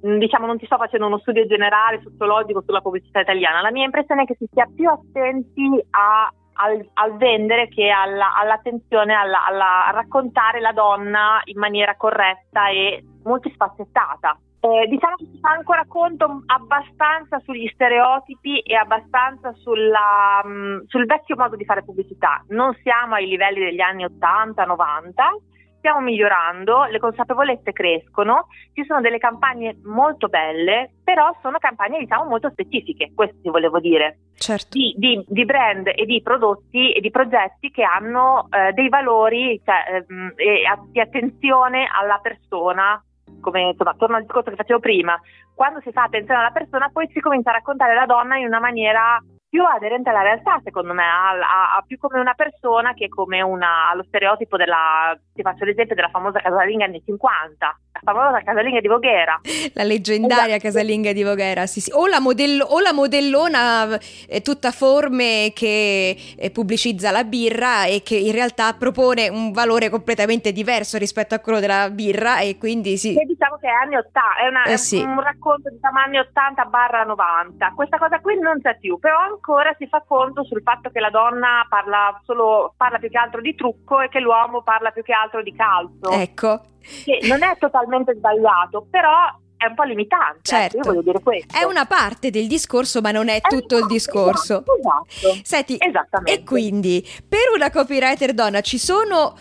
diciamo 0.00 0.46
non 0.46 0.58
ti 0.58 0.66
sto 0.66 0.76
facendo 0.76 1.06
uno 1.06 1.18
studio 1.18 1.46
generale 1.46 2.00
sociologico 2.02 2.62
sulla 2.64 2.80
pubblicità 2.80 3.20
italiana, 3.20 3.60
la 3.60 3.72
mia 3.72 3.84
impressione 3.84 4.22
è 4.22 4.26
che 4.26 4.36
si 4.38 4.48
sia 4.52 4.68
più 4.74 4.88
attenti 4.88 5.68
a, 5.90 6.32
al, 6.54 6.88
al, 6.94 7.16
vendere 7.16 7.68
che 7.68 7.88
alla, 7.88 8.34
all'attenzione 8.34 9.14
alla, 9.14 9.44
alla, 9.44 9.86
a 9.86 9.90
raccontare 9.90 10.60
la 10.60 10.72
donna 10.72 11.40
in 11.44 11.58
maniera 11.58 11.96
corretta 11.96 12.68
e 12.68 13.04
molto 13.24 13.50
spassettata. 13.50 14.38
Eh, 14.60 14.88
diciamo 14.88 15.14
che 15.14 15.28
si 15.30 15.38
fa 15.40 15.50
ancora 15.50 15.84
conto 15.86 16.42
abbastanza 16.46 17.38
sugli 17.44 17.68
stereotipi 17.72 18.58
e 18.58 18.74
abbastanza 18.74 19.52
sulla, 19.52 20.40
um, 20.42 20.84
sul 20.86 21.06
vecchio 21.06 21.36
modo 21.36 21.54
di 21.54 21.64
fare 21.64 21.84
pubblicità. 21.84 22.44
Non 22.48 22.76
siamo 22.82 23.14
ai 23.14 23.28
livelli 23.28 23.60
degli 23.60 23.80
anni 23.80 24.04
80-90 24.04 25.57
stiamo 25.78 26.00
migliorando, 26.00 26.84
le 26.84 26.98
consapevolezze 26.98 27.72
crescono, 27.72 28.48
ci 28.74 28.84
sono 28.84 29.00
delle 29.00 29.18
campagne 29.18 29.78
molto 29.84 30.28
belle, 30.28 30.90
però 31.02 31.34
sono 31.40 31.58
campagne 31.58 31.98
diciamo 31.98 32.24
molto 32.24 32.50
specifiche, 32.50 33.12
questo 33.14 33.36
ti 33.42 33.48
volevo 33.48 33.80
dire, 33.80 34.18
certo. 34.36 34.76
di, 34.76 34.94
di, 34.96 35.24
di, 35.26 35.44
brand 35.44 35.86
e 35.86 36.04
di 36.04 36.20
prodotti 36.22 36.92
e 36.92 37.00
di 37.00 37.10
progetti 37.10 37.70
che 37.70 37.82
hanno 37.82 38.48
eh, 38.50 38.72
dei 38.72 38.88
valori 38.88 39.60
cioè, 39.64 40.04
ehm, 40.08 40.32
e 40.36 40.62
di 40.90 41.00
attenzione 41.00 41.88
alla 41.90 42.18
persona, 42.22 43.02
come 43.40 43.62
insomma, 43.62 43.94
torno 43.96 44.16
al 44.16 44.22
discorso 44.22 44.50
che 44.50 44.56
facevo 44.56 44.80
prima, 44.80 45.18
quando 45.54 45.80
si 45.80 45.90
fa 45.92 46.04
attenzione 46.04 46.40
alla 46.40 46.52
persona 46.52 46.90
poi 46.92 47.08
si 47.12 47.20
comincia 47.20 47.50
a 47.50 47.54
raccontare 47.54 47.94
la 47.94 48.06
donna 48.06 48.36
in 48.36 48.46
una 48.46 48.60
maniera 48.60 49.20
più 49.48 49.64
aderente 49.64 50.10
alla 50.10 50.22
realtà, 50.22 50.60
secondo 50.62 50.92
me, 50.92 51.04
a, 51.04 51.76
a, 51.76 51.84
più 51.86 51.96
come 51.98 52.20
una 52.20 52.34
persona 52.34 52.92
che 52.92 53.08
come 53.08 53.40
una, 53.40 53.90
allo 53.90 54.04
stereotipo 54.06 54.58
della, 54.58 55.18
ti 55.32 55.40
faccio 55.40 55.64
l'esempio 55.64 55.94
della 55.94 56.10
famosa 56.10 56.38
casalinga 56.38 56.84
anni 56.84 57.02
50, 57.02 57.78
la 57.92 58.12
famosa 58.12 58.42
casalinga 58.42 58.80
di 58.80 58.88
Voghera. 58.88 59.40
La 59.72 59.84
leggendaria 59.84 60.56
esatto. 60.56 60.62
casalinga 60.62 61.12
di 61.12 61.22
Voghera, 61.22 61.66
sì, 61.66 61.80
sì. 61.80 61.90
O 61.94 62.06
la, 62.06 62.20
modello, 62.20 62.64
o 62.64 62.80
la 62.80 62.92
modellona 62.92 63.98
eh, 64.28 64.42
tutta 64.42 64.70
forme 64.70 65.52
che 65.54 66.16
eh, 66.36 66.50
pubblicizza 66.50 67.10
la 67.10 67.24
birra 67.24 67.84
e 67.84 68.02
che 68.02 68.16
in 68.16 68.32
realtà 68.32 68.74
propone 68.74 69.28
un 69.28 69.52
valore 69.52 69.88
completamente 69.88 70.52
diverso 70.52 70.98
rispetto 70.98 71.34
a 71.34 71.38
quello 71.38 71.60
della 71.60 71.88
birra 71.90 72.40
e 72.40 72.58
quindi 72.58 72.98
sì. 72.98 73.14
Che 73.14 73.24
diciamo 73.24 73.56
che 73.56 73.68
è 73.68 73.70
anni 73.70 73.96
80, 73.96 74.20
è, 74.42 74.48
una, 74.48 74.64
eh, 74.64 74.76
sì. 74.76 75.00
un 75.00 75.22
racconto 75.22 75.70
diciamo 75.70 75.98
anni 76.00 76.18
80 76.18 76.64
barra 76.64 77.04
90. 77.04 77.72
Questa 77.74 77.96
cosa 77.96 78.20
qui 78.20 78.38
non 78.38 78.60
c'è 78.60 78.76
più, 78.78 78.98
però 78.98 79.37
ancora 79.38 79.74
si 79.78 79.86
fa 79.86 80.02
conto 80.06 80.44
sul 80.44 80.62
fatto 80.62 80.90
che 80.90 81.00
la 81.00 81.10
donna 81.10 81.64
parla, 81.68 82.20
solo, 82.24 82.74
parla 82.76 82.98
più 82.98 83.08
che 83.08 83.18
altro 83.18 83.40
di 83.40 83.54
trucco 83.54 84.00
e 84.00 84.08
che 84.08 84.20
l'uomo 84.20 84.62
parla 84.62 84.90
più 84.90 85.02
che 85.02 85.12
altro 85.12 85.42
di 85.42 85.54
calcio. 85.54 86.10
Ecco. 86.10 86.60
Che 87.04 87.20
non 87.28 87.42
è 87.42 87.56
totalmente 87.58 88.14
sbagliato, 88.14 88.86
però 88.90 89.10
è 89.56 89.66
un 89.66 89.74
po' 89.74 89.82
limitante. 89.84 90.40
Certo. 90.42 90.76
Io 90.76 90.82
voglio 90.82 91.02
dire 91.02 91.20
questo. 91.20 91.56
È 91.56 91.64
una 91.64 91.86
parte 91.86 92.30
del 92.30 92.46
discorso, 92.46 93.00
ma 93.00 93.10
non 93.10 93.28
è, 93.28 93.40
è 93.40 93.40
tutto 93.40 93.78
il 93.78 93.86
discorso. 93.86 94.62
Esatto. 94.62 95.28
esatto. 95.28 95.40
Senti, 95.42 95.78
e 96.24 96.44
quindi 96.44 97.04
per 97.28 97.52
una 97.54 97.70
copywriter 97.70 98.32
donna 98.34 98.60
ci 98.60 98.78
sono 98.78 99.36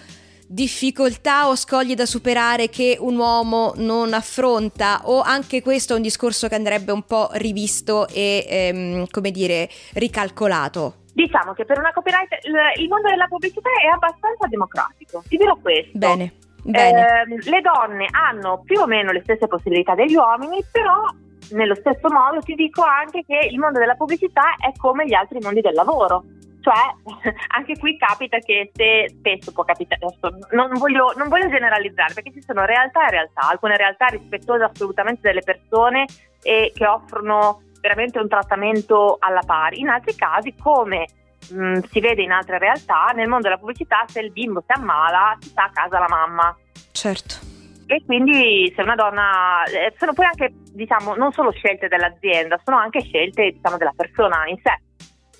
difficoltà 0.47 1.49
o 1.49 1.55
scogli 1.55 1.93
da 1.93 2.05
superare 2.05 2.69
che 2.69 2.97
un 2.99 3.17
uomo 3.17 3.73
non 3.75 4.13
affronta 4.13 5.01
o 5.03 5.21
anche 5.21 5.61
questo 5.61 5.93
è 5.93 5.95
un 5.97 6.01
discorso 6.01 6.47
che 6.47 6.55
andrebbe 6.55 6.93
un 6.93 7.03
po' 7.03 7.29
rivisto 7.33 8.07
e 8.07 8.45
ehm, 8.47 9.05
come 9.11 9.31
dire 9.31 9.69
ricalcolato? 9.93 11.05
Diciamo 11.13 11.53
che 11.53 11.65
per 11.65 11.79
una 11.79 11.91
copywriter 11.91 12.39
il 12.79 12.87
mondo 12.87 13.09
della 13.09 13.27
pubblicità 13.27 13.69
è 13.83 13.87
abbastanza 13.87 14.47
democratico, 14.47 15.23
ti 15.27 15.35
dirò 15.35 15.55
questo. 15.61 15.97
Bene. 15.97 16.33
Bene. 16.63 17.23
Eh, 17.23 17.49
le 17.49 17.61
donne 17.61 18.07
hanno 18.11 18.61
più 18.65 18.79
o 18.79 18.87
meno 18.87 19.11
le 19.11 19.21
stesse 19.23 19.47
possibilità 19.47 19.95
degli 19.95 20.15
uomini, 20.15 20.63
però 20.69 21.01
nello 21.51 21.75
stesso 21.75 22.09
modo 22.09 22.41
ti 22.41 22.55
dico 22.55 22.83
anche 22.83 23.23
che 23.25 23.47
il 23.49 23.57
mondo 23.57 23.79
della 23.79 23.95
pubblicità 23.95 24.55
è 24.59 24.71
come 24.77 25.05
gli 25.05 25.13
altri 25.13 25.39
mondi 25.41 25.61
del 25.61 25.73
lavoro. 25.73 26.23
Cioè, 26.67 27.31
anche 27.55 27.77
qui 27.77 27.95
capita 27.95 28.39
che 28.39 28.71
se 28.73 29.07
spesso 29.09 29.53
può 29.53 29.63
capitare, 29.63 30.01
non 30.51 30.69
voglio, 30.73 31.13
non 31.15 31.29
voglio 31.29 31.47
generalizzare 31.49 32.13
perché 32.13 32.33
ci 32.33 32.41
sono 32.41 32.65
realtà 32.65 33.07
e 33.07 33.11
realtà, 33.11 33.47
alcune 33.47 33.77
realtà 33.77 34.07
rispettose 34.07 34.63
assolutamente 34.63 35.21
delle 35.21 35.43
persone 35.43 36.05
e 36.43 36.73
che 36.75 36.85
offrono 36.85 37.61
veramente 37.79 38.19
un 38.19 38.27
trattamento 38.27 39.15
alla 39.19 39.43
pari, 39.45 39.79
in 39.79 39.87
altri 39.87 40.13
casi 40.15 40.53
come 40.61 41.07
mh, 41.51 41.57
mm, 41.57 41.79
si 41.89 42.01
vede 42.01 42.23
in 42.23 42.31
altre 42.31 42.57
realtà, 42.57 43.13
nel 43.15 43.29
mondo 43.29 43.43
della 43.47 43.59
pubblicità 43.59 44.03
se 44.05 44.19
il 44.19 44.33
bimbo 44.33 44.61
si 44.67 44.77
ammala 44.77 45.37
si 45.39 45.47
sta 45.47 45.65
a 45.65 45.71
casa 45.71 45.99
la 45.99 46.09
mamma. 46.09 46.57
Certo. 46.91 47.35
E 47.85 48.03
quindi 48.05 48.73
se 48.75 48.81
una 48.81 48.95
donna 48.95 49.63
eh, 49.63 49.93
sono 49.97 50.11
poi 50.11 50.25
anche 50.25 50.51
diciamo 50.73 51.15
non 51.15 51.31
solo 51.31 51.51
scelte 51.51 51.87
dell'azienda 51.87 52.59
sono 52.61 52.75
anche 52.77 53.01
scelte 53.01 53.51
diciamo 53.51 53.77
della 53.77 53.93
persona 53.95 54.45
in 54.47 54.57
sé 54.61 54.77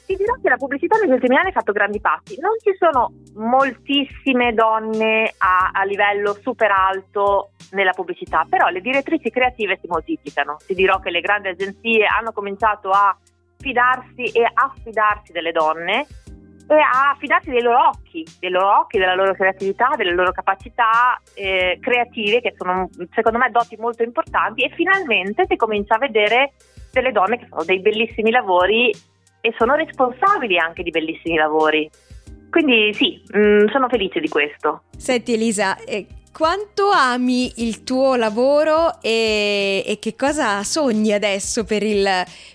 ti 0.08 0.16
dirò 0.16 0.34
che 0.42 0.48
la 0.48 0.56
pubblicità 0.56 0.98
negli 0.98 1.12
ultimi 1.12 1.36
anni 1.36 1.50
ha 1.50 1.52
fatto 1.52 1.74
grandi 1.74 2.00
passi. 2.00 2.40
Non 2.40 2.54
ci 2.64 2.74
sono 2.80 3.12
moltissime 3.36 4.54
donne 4.54 5.34
a, 5.38 5.72
a, 5.74 5.84
livello 5.84 6.34
super 6.42 6.72
alto 6.72 7.50
nella 7.72 7.92
pubblicità, 7.92 8.46
però 8.50 8.70
le 8.70 8.80
direttrici 8.80 9.30
creative 9.30 9.78
si 9.82 9.88
moltiplicano. 9.88 10.60
Ti 10.66 10.74
dirò 10.74 11.00
che 11.00 11.10
le 11.10 11.20
grandi 11.20 11.50
agenzie 11.50 12.06
hanno 12.06 12.32
cominciato 12.32 12.90
a 12.90 13.16
fidarsi 13.58 14.24
e 14.32 14.50
affidarsi 14.52 15.34
delle 15.34 15.52
donne 15.52 16.08
e 16.70 16.76
a 16.76 17.14
fidarsi 17.20 17.50
dei 17.50 17.62
loro 17.62 17.90
occhi, 17.90 18.26
dei 18.40 18.50
loro 18.50 18.80
occhi, 18.80 19.00
della 19.00 19.16
loro 19.16 19.34
creatività, 19.34 19.90
delle 19.98 20.14
loro 20.14 20.32
capacità 20.32 21.20
eh, 21.34 21.80
creative, 21.82 22.40
che 22.40 22.54
sono 22.58 22.90
secondo 23.14 23.40
me 23.40 23.50
doti 23.52 23.76
molto 23.78 24.04
importanti, 24.04 24.64
e 24.64 24.70
finalmente 24.70 25.46
si 25.50 25.58
comincia 25.58 25.96
a 25.96 26.00
vedere 26.00 26.54
delle 26.94 27.12
donne 27.12 27.38
che 27.38 27.48
fanno 27.48 27.66
dei 27.66 27.80
bellissimi 27.82 28.32
lavori 28.32 28.92
e 29.48 29.54
sono 29.58 29.76
responsabili 29.76 30.58
anche 30.58 30.84
di 30.84 30.90
bellissimi 30.90 31.38
lavori. 31.38 31.90
Quindi 32.50 32.94
sì, 32.94 33.22
mh, 33.32 33.40
mm, 33.40 33.68
sono 33.72 33.88
felice 33.88 34.20
di 34.20 34.28
questo. 34.28 34.84
Senti 34.98 35.34
Elisa, 35.34 35.78
eh, 35.86 36.06
quanto 36.34 36.90
ami 36.90 37.52
il 37.64 37.84
tuo 37.84 38.16
lavoro 38.16 39.02
e, 39.02 39.84
e 39.86 40.00
che 40.00 40.16
cosa 40.16 40.64
sogni 40.64 41.14
adesso 41.14 41.64
per 41.64 41.82
il, 41.82 42.06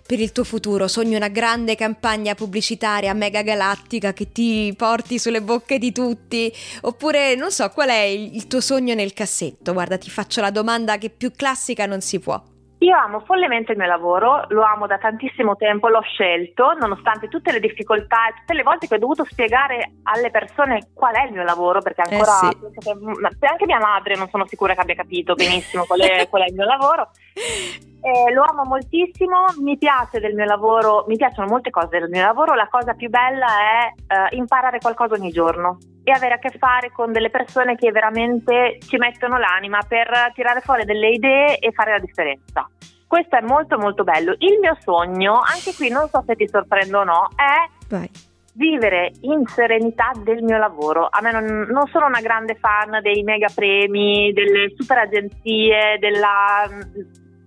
per 0.06 0.20
il, 0.20 0.32
tuo 0.32 0.44
futuro? 0.44 0.86
Sogni 0.86 1.14
una 1.14 1.28
grande 1.28 1.76
campagna 1.76 2.34
pubblicitaria 2.34 3.14
mega 3.14 3.40
galattica 3.40 4.12
che 4.12 4.30
ti 4.32 4.74
porti 4.76 5.18
sulle 5.18 5.40
bocche 5.40 5.78
di 5.78 5.92
tutti? 5.92 6.52
Oppure 6.82 7.34
non 7.36 7.50
so, 7.50 7.70
qual 7.70 7.88
è 7.88 8.02
il, 8.02 8.34
il 8.34 8.46
tuo 8.46 8.60
sogno 8.60 8.94
nel 8.94 9.14
cassetto? 9.14 9.72
Guarda, 9.72 9.96
ti 9.96 10.10
faccio 10.10 10.42
la 10.42 10.50
domanda 10.50 10.98
che 10.98 11.08
più 11.08 11.32
classica 11.34 11.86
non 11.86 12.02
si 12.02 12.18
può. 12.18 12.51
Io 12.82 12.96
amo 12.96 13.20
follemente 13.20 13.72
il 13.72 13.78
mio 13.78 13.86
lavoro, 13.86 14.44
lo 14.48 14.62
amo 14.64 14.88
da 14.88 14.98
tantissimo 14.98 15.54
tempo, 15.54 15.86
l'ho 15.86 16.00
scelto, 16.00 16.72
nonostante 16.80 17.28
tutte 17.28 17.52
le 17.52 17.60
difficoltà 17.60 18.28
e 18.28 18.34
tutte 18.40 18.54
le 18.54 18.64
volte 18.64 18.88
che 18.88 18.96
ho 18.96 18.98
dovuto 18.98 19.24
spiegare 19.24 19.98
alle 20.02 20.30
persone 20.30 20.88
qual 20.92 21.14
è 21.14 21.26
il 21.26 21.32
mio 21.32 21.44
lavoro, 21.44 21.80
perché 21.80 22.02
eh 22.02 22.12
ancora 22.12 22.40
eh 22.40 22.56
sì. 22.72 23.38
che, 23.38 23.46
anche 23.46 23.66
mia 23.66 23.78
madre 23.78 24.16
non 24.16 24.28
sono 24.30 24.48
sicura 24.48 24.74
che 24.74 24.80
abbia 24.80 24.96
capito 24.96 25.34
benissimo 25.34 25.84
qual 25.84 26.00
è, 26.00 26.26
qual 26.30 26.42
è 26.42 26.48
il 26.48 26.54
mio 26.54 26.64
lavoro. 26.64 27.10
Eh, 27.34 28.32
lo 28.32 28.42
amo 28.42 28.64
moltissimo, 28.64 29.44
mi 29.60 29.78
piace 29.78 30.18
del 30.18 30.34
mio 30.34 30.44
lavoro, 30.44 31.04
mi 31.06 31.16
piacciono 31.16 31.46
molte 31.46 31.70
cose 31.70 32.00
del 32.00 32.10
mio 32.10 32.22
lavoro, 32.22 32.54
la 32.54 32.68
cosa 32.68 32.94
più 32.94 33.08
bella 33.08 33.46
è 33.46 34.12
eh, 34.12 34.36
imparare 34.36 34.80
qualcosa 34.80 35.14
ogni 35.14 35.30
giorno 35.30 35.78
e 36.04 36.12
avere 36.12 36.34
a 36.34 36.38
che 36.38 36.50
fare 36.58 36.90
con 36.90 37.12
delle 37.12 37.30
persone 37.30 37.76
che 37.76 37.90
veramente 37.90 38.78
ci 38.80 38.96
mettono 38.96 39.38
l'anima 39.38 39.80
per 39.86 40.32
tirare 40.34 40.60
fuori 40.60 40.84
delle 40.84 41.10
idee 41.10 41.58
e 41.58 41.72
fare 41.72 41.92
la 41.92 41.98
differenza. 41.98 42.68
Questo 43.06 43.36
è 43.36 43.42
molto 43.42 43.78
molto 43.78 44.04
bello. 44.04 44.34
Il 44.38 44.58
mio 44.60 44.76
sogno, 44.80 45.34
anche 45.34 45.74
qui 45.76 45.90
non 45.90 46.08
so 46.08 46.22
se 46.26 46.34
ti 46.34 46.48
sorprendo 46.48 47.00
o 47.00 47.04
no, 47.04 47.28
è 47.36 47.68
Vai. 47.88 48.08
vivere 48.54 49.12
in 49.20 49.46
serenità 49.46 50.12
del 50.16 50.42
mio 50.42 50.56
lavoro. 50.56 51.08
A 51.10 51.20
me 51.20 51.30
non, 51.30 51.44
non 51.70 51.86
sono 51.88 52.06
una 52.06 52.20
grande 52.20 52.54
fan 52.54 53.00
dei 53.02 53.22
mega 53.22 53.48
premi, 53.54 54.32
delle 54.32 54.72
super 54.76 54.98
agenzie, 54.98 55.98
della 56.00 56.66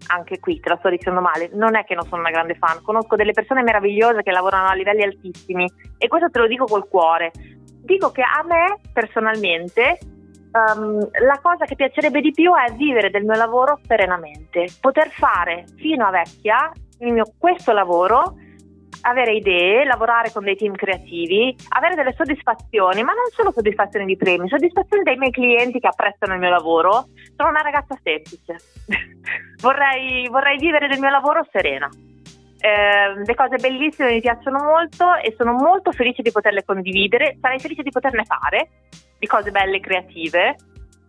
anche 0.07 0.39
qui 0.39 0.59
te 0.59 0.69
la 0.69 0.77
sto 0.77 0.89
dicendo 0.89 1.21
male, 1.21 1.49
non 1.53 1.75
è 1.75 1.83
che 1.83 1.95
non 1.95 2.05
sono 2.05 2.21
una 2.21 2.29
grande 2.29 2.55
fan, 2.55 2.81
conosco 2.83 3.15
delle 3.15 3.31
persone 3.31 3.63
meravigliose 3.63 4.21
che 4.21 4.31
lavorano 4.31 4.67
a 4.67 4.73
livelli 4.73 5.03
altissimi 5.03 5.67
e 5.97 6.07
questo 6.07 6.29
te 6.29 6.39
lo 6.39 6.47
dico 6.47 6.65
col 6.65 6.87
cuore. 6.87 7.31
Dico 7.85 8.11
che 8.11 8.23
a 8.23 8.43
me 8.43 8.79
personalmente 8.91 9.99
um, 10.51 11.07
la 11.23 11.39
cosa 11.39 11.65
che 11.65 11.75
piacerebbe 11.75 12.19
di 12.19 12.31
più 12.31 12.51
è 12.53 12.73
vivere 12.73 13.11
del 13.11 13.23
mio 13.23 13.37
lavoro 13.37 13.79
serenamente, 13.85 14.67
poter 14.81 15.09
fare 15.11 15.65
fino 15.77 16.05
a 16.05 16.09
vecchia 16.09 16.71
mio, 16.99 17.25
questo 17.37 17.73
lavoro 17.73 18.37
avere 19.01 19.35
idee, 19.35 19.85
lavorare 19.85 20.31
con 20.31 20.43
dei 20.43 20.55
team 20.55 20.73
creativi, 20.73 21.55
avere 21.69 21.93
delle 21.93 22.15
soddisfazioni, 22.17 23.03
ma 23.03 23.13
non 23.13 23.29
solo 23.29 23.51
soddisfazioni 23.51 24.05
di 24.05 24.17
premi, 24.17 24.49
soddisfazioni 24.49 25.03
dei 25.03 25.17
miei 25.17 25.31
clienti 25.31 25.79
che 25.79 25.87
apprezzano 25.87 26.33
il 26.33 26.39
mio 26.39 26.49
lavoro. 26.49 27.09
Sono 27.35 27.49
una 27.49 27.61
ragazza 27.61 27.95
semplice, 28.01 28.55
vorrei, 29.61 30.27
vorrei 30.29 30.57
vivere 30.57 30.87
del 30.87 30.99
mio 30.99 31.11
lavoro 31.11 31.45
serena. 31.51 31.87
Eh, 32.65 33.23
le 33.23 33.35
cose 33.35 33.57
bellissime 33.57 34.13
mi 34.13 34.21
piacciono 34.21 34.57
molto 34.63 35.13
e 35.17 35.35
sono 35.37 35.53
molto 35.53 35.91
felice 35.91 36.23
di 36.23 36.31
poterle 36.31 36.65
condividere, 36.65 37.37
sarei 37.39 37.59
felice 37.59 37.83
di 37.83 37.91
poterne 37.91 38.23
fare 38.25 38.69
di 39.19 39.27
cose 39.27 39.51
belle 39.51 39.75
e 39.75 39.79
creative 39.79 40.55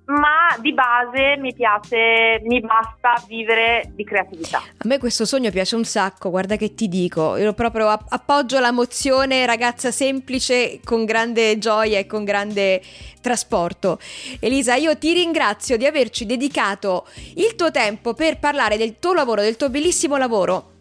ma 0.06 0.54
di 0.60 0.72
base 0.72 1.36
mi 1.38 1.52
piace, 1.52 2.40
mi 2.44 2.60
basta 2.60 3.20
vivere 3.26 3.90
di 3.94 4.04
creatività. 4.04 4.58
A 4.58 4.84
me 4.84 4.98
questo 4.98 5.24
sogno 5.24 5.50
piace 5.50 5.74
un 5.74 5.84
sacco, 5.84 6.30
guarda 6.30 6.54
che 6.54 6.74
ti 6.74 6.86
dico, 6.86 7.36
io 7.36 7.52
proprio 7.54 7.88
appoggio 7.88 8.60
la 8.60 8.70
mozione 8.70 9.44
ragazza 9.46 9.90
semplice 9.90 10.78
con 10.84 11.04
grande 11.06 11.58
gioia 11.58 11.98
e 11.98 12.06
con 12.06 12.22
grande 12.22 12.80
trasporto. 13.20 13.98
Elisa, 14.38 14.76
io 14.76 14.96
ti 14.96 15.12
ringrazio 15.12 15.76
di 15.76 15.86
averci 15.86 16.24
dedicato 16.24 17.06
il 17.34 17.56
tuo 17.56 17.72
tempo 17.72 18.14
per 18.14 18.38
parlare 18.38 18.76
del 18.76 19.00
tuo 19.00 19.12
lavoro, 19.12 19.40
del 19.40 19.56
tuo 19.56 19.70
bellissimo 19.70 20.16
lavoro 20.16 20.74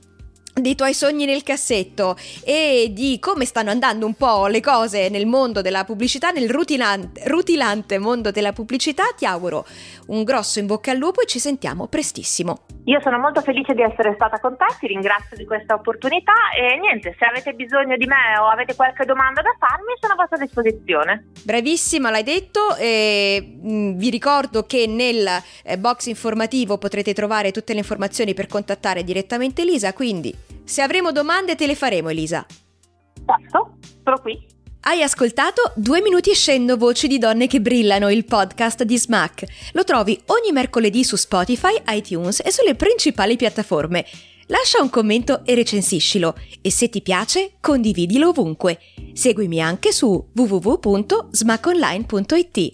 dei 0.61 0.75
tuoi 0.75 0.93
sogni 0.93 1.25
nel 1.25 1.43
cassetto 1.43 2.15
e 2.43 2.87
di 2.91 3.19
come 3.19 3.43
stanno 3.43 3.71
andando 3.71 4.05
un 4.05 4.13
po' 4.13 4.47
le 4.47 4.61
cose 4.61 5.09
nel 5.09 5.25
mondo 5.25 5.61
della 5.61 5.83
pubblicità, 5.83 6.31
nel 6.31 6.49
rutilante, 6.49 7.23
rutilante 7.27 7.97
mondo 7.97 8.31
della 8.31 8.53
pubblicità, 8.53 9.03
ti 9.17 9.25
auguro 9.25 9.65
un 10.07 10.23
grosso 10.23 10.59
in 10.59 10.67
bocca 10.67 10.91
al 10.91 10.97
lupo 10.97 11.21
e 11.21 11.25
ci 11.25 11.39
sentiamo 11.39 11.87
prestissimo. 11.87 12.59
Io 12.85 13.01
sono 13.01 13.17
molto 13.17 13.41
felice 13.41 13.73
di 13.73 13.81
essere 13.81 14.13
stata 14.13 14.39
con 14.39 14.55
te, 14.55 14.65
ti 14.79 14.85
ringrazio 14.87 15.35
di 15.35 15.43
questa 15.45 15.73
opportunità 15.73 16.33
e 16.55 16.77
niente, 16.77 17.15
se 17.17 17.25
avete 17.25 17.53
bisogno 17.53 17.97
di 17.97 18.05
me 18.05 18.37
o 18.39 18.47
avete 18.47 18.75
qualche 18.75 19.05
domanda 19.05 19.41
da 19.41 19.55
farmi 19.57 19.93
sono 19.99 20.13
a 20.13 20.15
vostra 20.15 20.37
disposizione. 20.37 21.25
Bravissima, 21.43 22.11
l'hai 22.11 22.23
detto 22.23 22.75
e 22.77 23.57
mm, 23.65 23.97
vi 23.97 24.09
ricordo 24.11 24.63
che 24.65 24.85
nel 24.87 25.27
eh, 25.63 25.77
box 25.79 26.05
informativo 26.05 26.77
potrete 26.77 27.13
trovare 27.13 27.51
tutte 27.51 27.73
le 27.73 27.79
informazioni 27.79 28.35
per 28.35 28.45
contattare 28.45 29.03
direttamente 29.03 29.63
Elisa, 29.63 29.91
quindi 29.93 30.44
se 30.63 30.81
avremo 30.81 31.11
domande 31.11 31.55
te 31.55 31.67
le 31.67 31.75
faremo 31.75 32.09
Elisa. 32.09 32.45
Certo, 33.25 33.77
sono 34.03 34.19
qui. 34.19 34.53
Hai 34.87 35.01
ascoltato 35.01 35.73
Due 35.75 35.99
minuti 36.01 36.29
e 36.29 36.35
scendo 36.35 36.77
voci 36.77 37.07
di 37.07 37.17
donne 37.17 37.47
che 37.47 37.59
brillano, 37.59 38.11
il 38.11 38.23
podcast 38.23 38.83
di 38.83 38.99
Smack. 38.99 39.71
Lo 39.73 39.83
trovi 39.83 40.21
ogni 40.27 40.51
mercoledì 40.51 41.03
su 41.03 41.15
Spotify, 41.15 41.81
iTunes 41.87 42.43
e 42.45 42.51
sulle 42.51 42.75
principali 42.75 43.35
piattaforme. 43.35 44.05
Lascia 44.47 44.79
un 44.79 44.91
commento 44.91 45.43
e 45.43 45.55
recensiscilo 45.55 46.35
e 46.61 46.69
se 46.69 46.89
ti 46.89 47.01
piace 47.01 47.53
condividilo 47.59 48.29
ovunque. 48.29 48.77
Seguimi 49.13 49.59
anche 49.59 49.91
su 49.91 50.23
www.smackonline.it. 50.35 52.73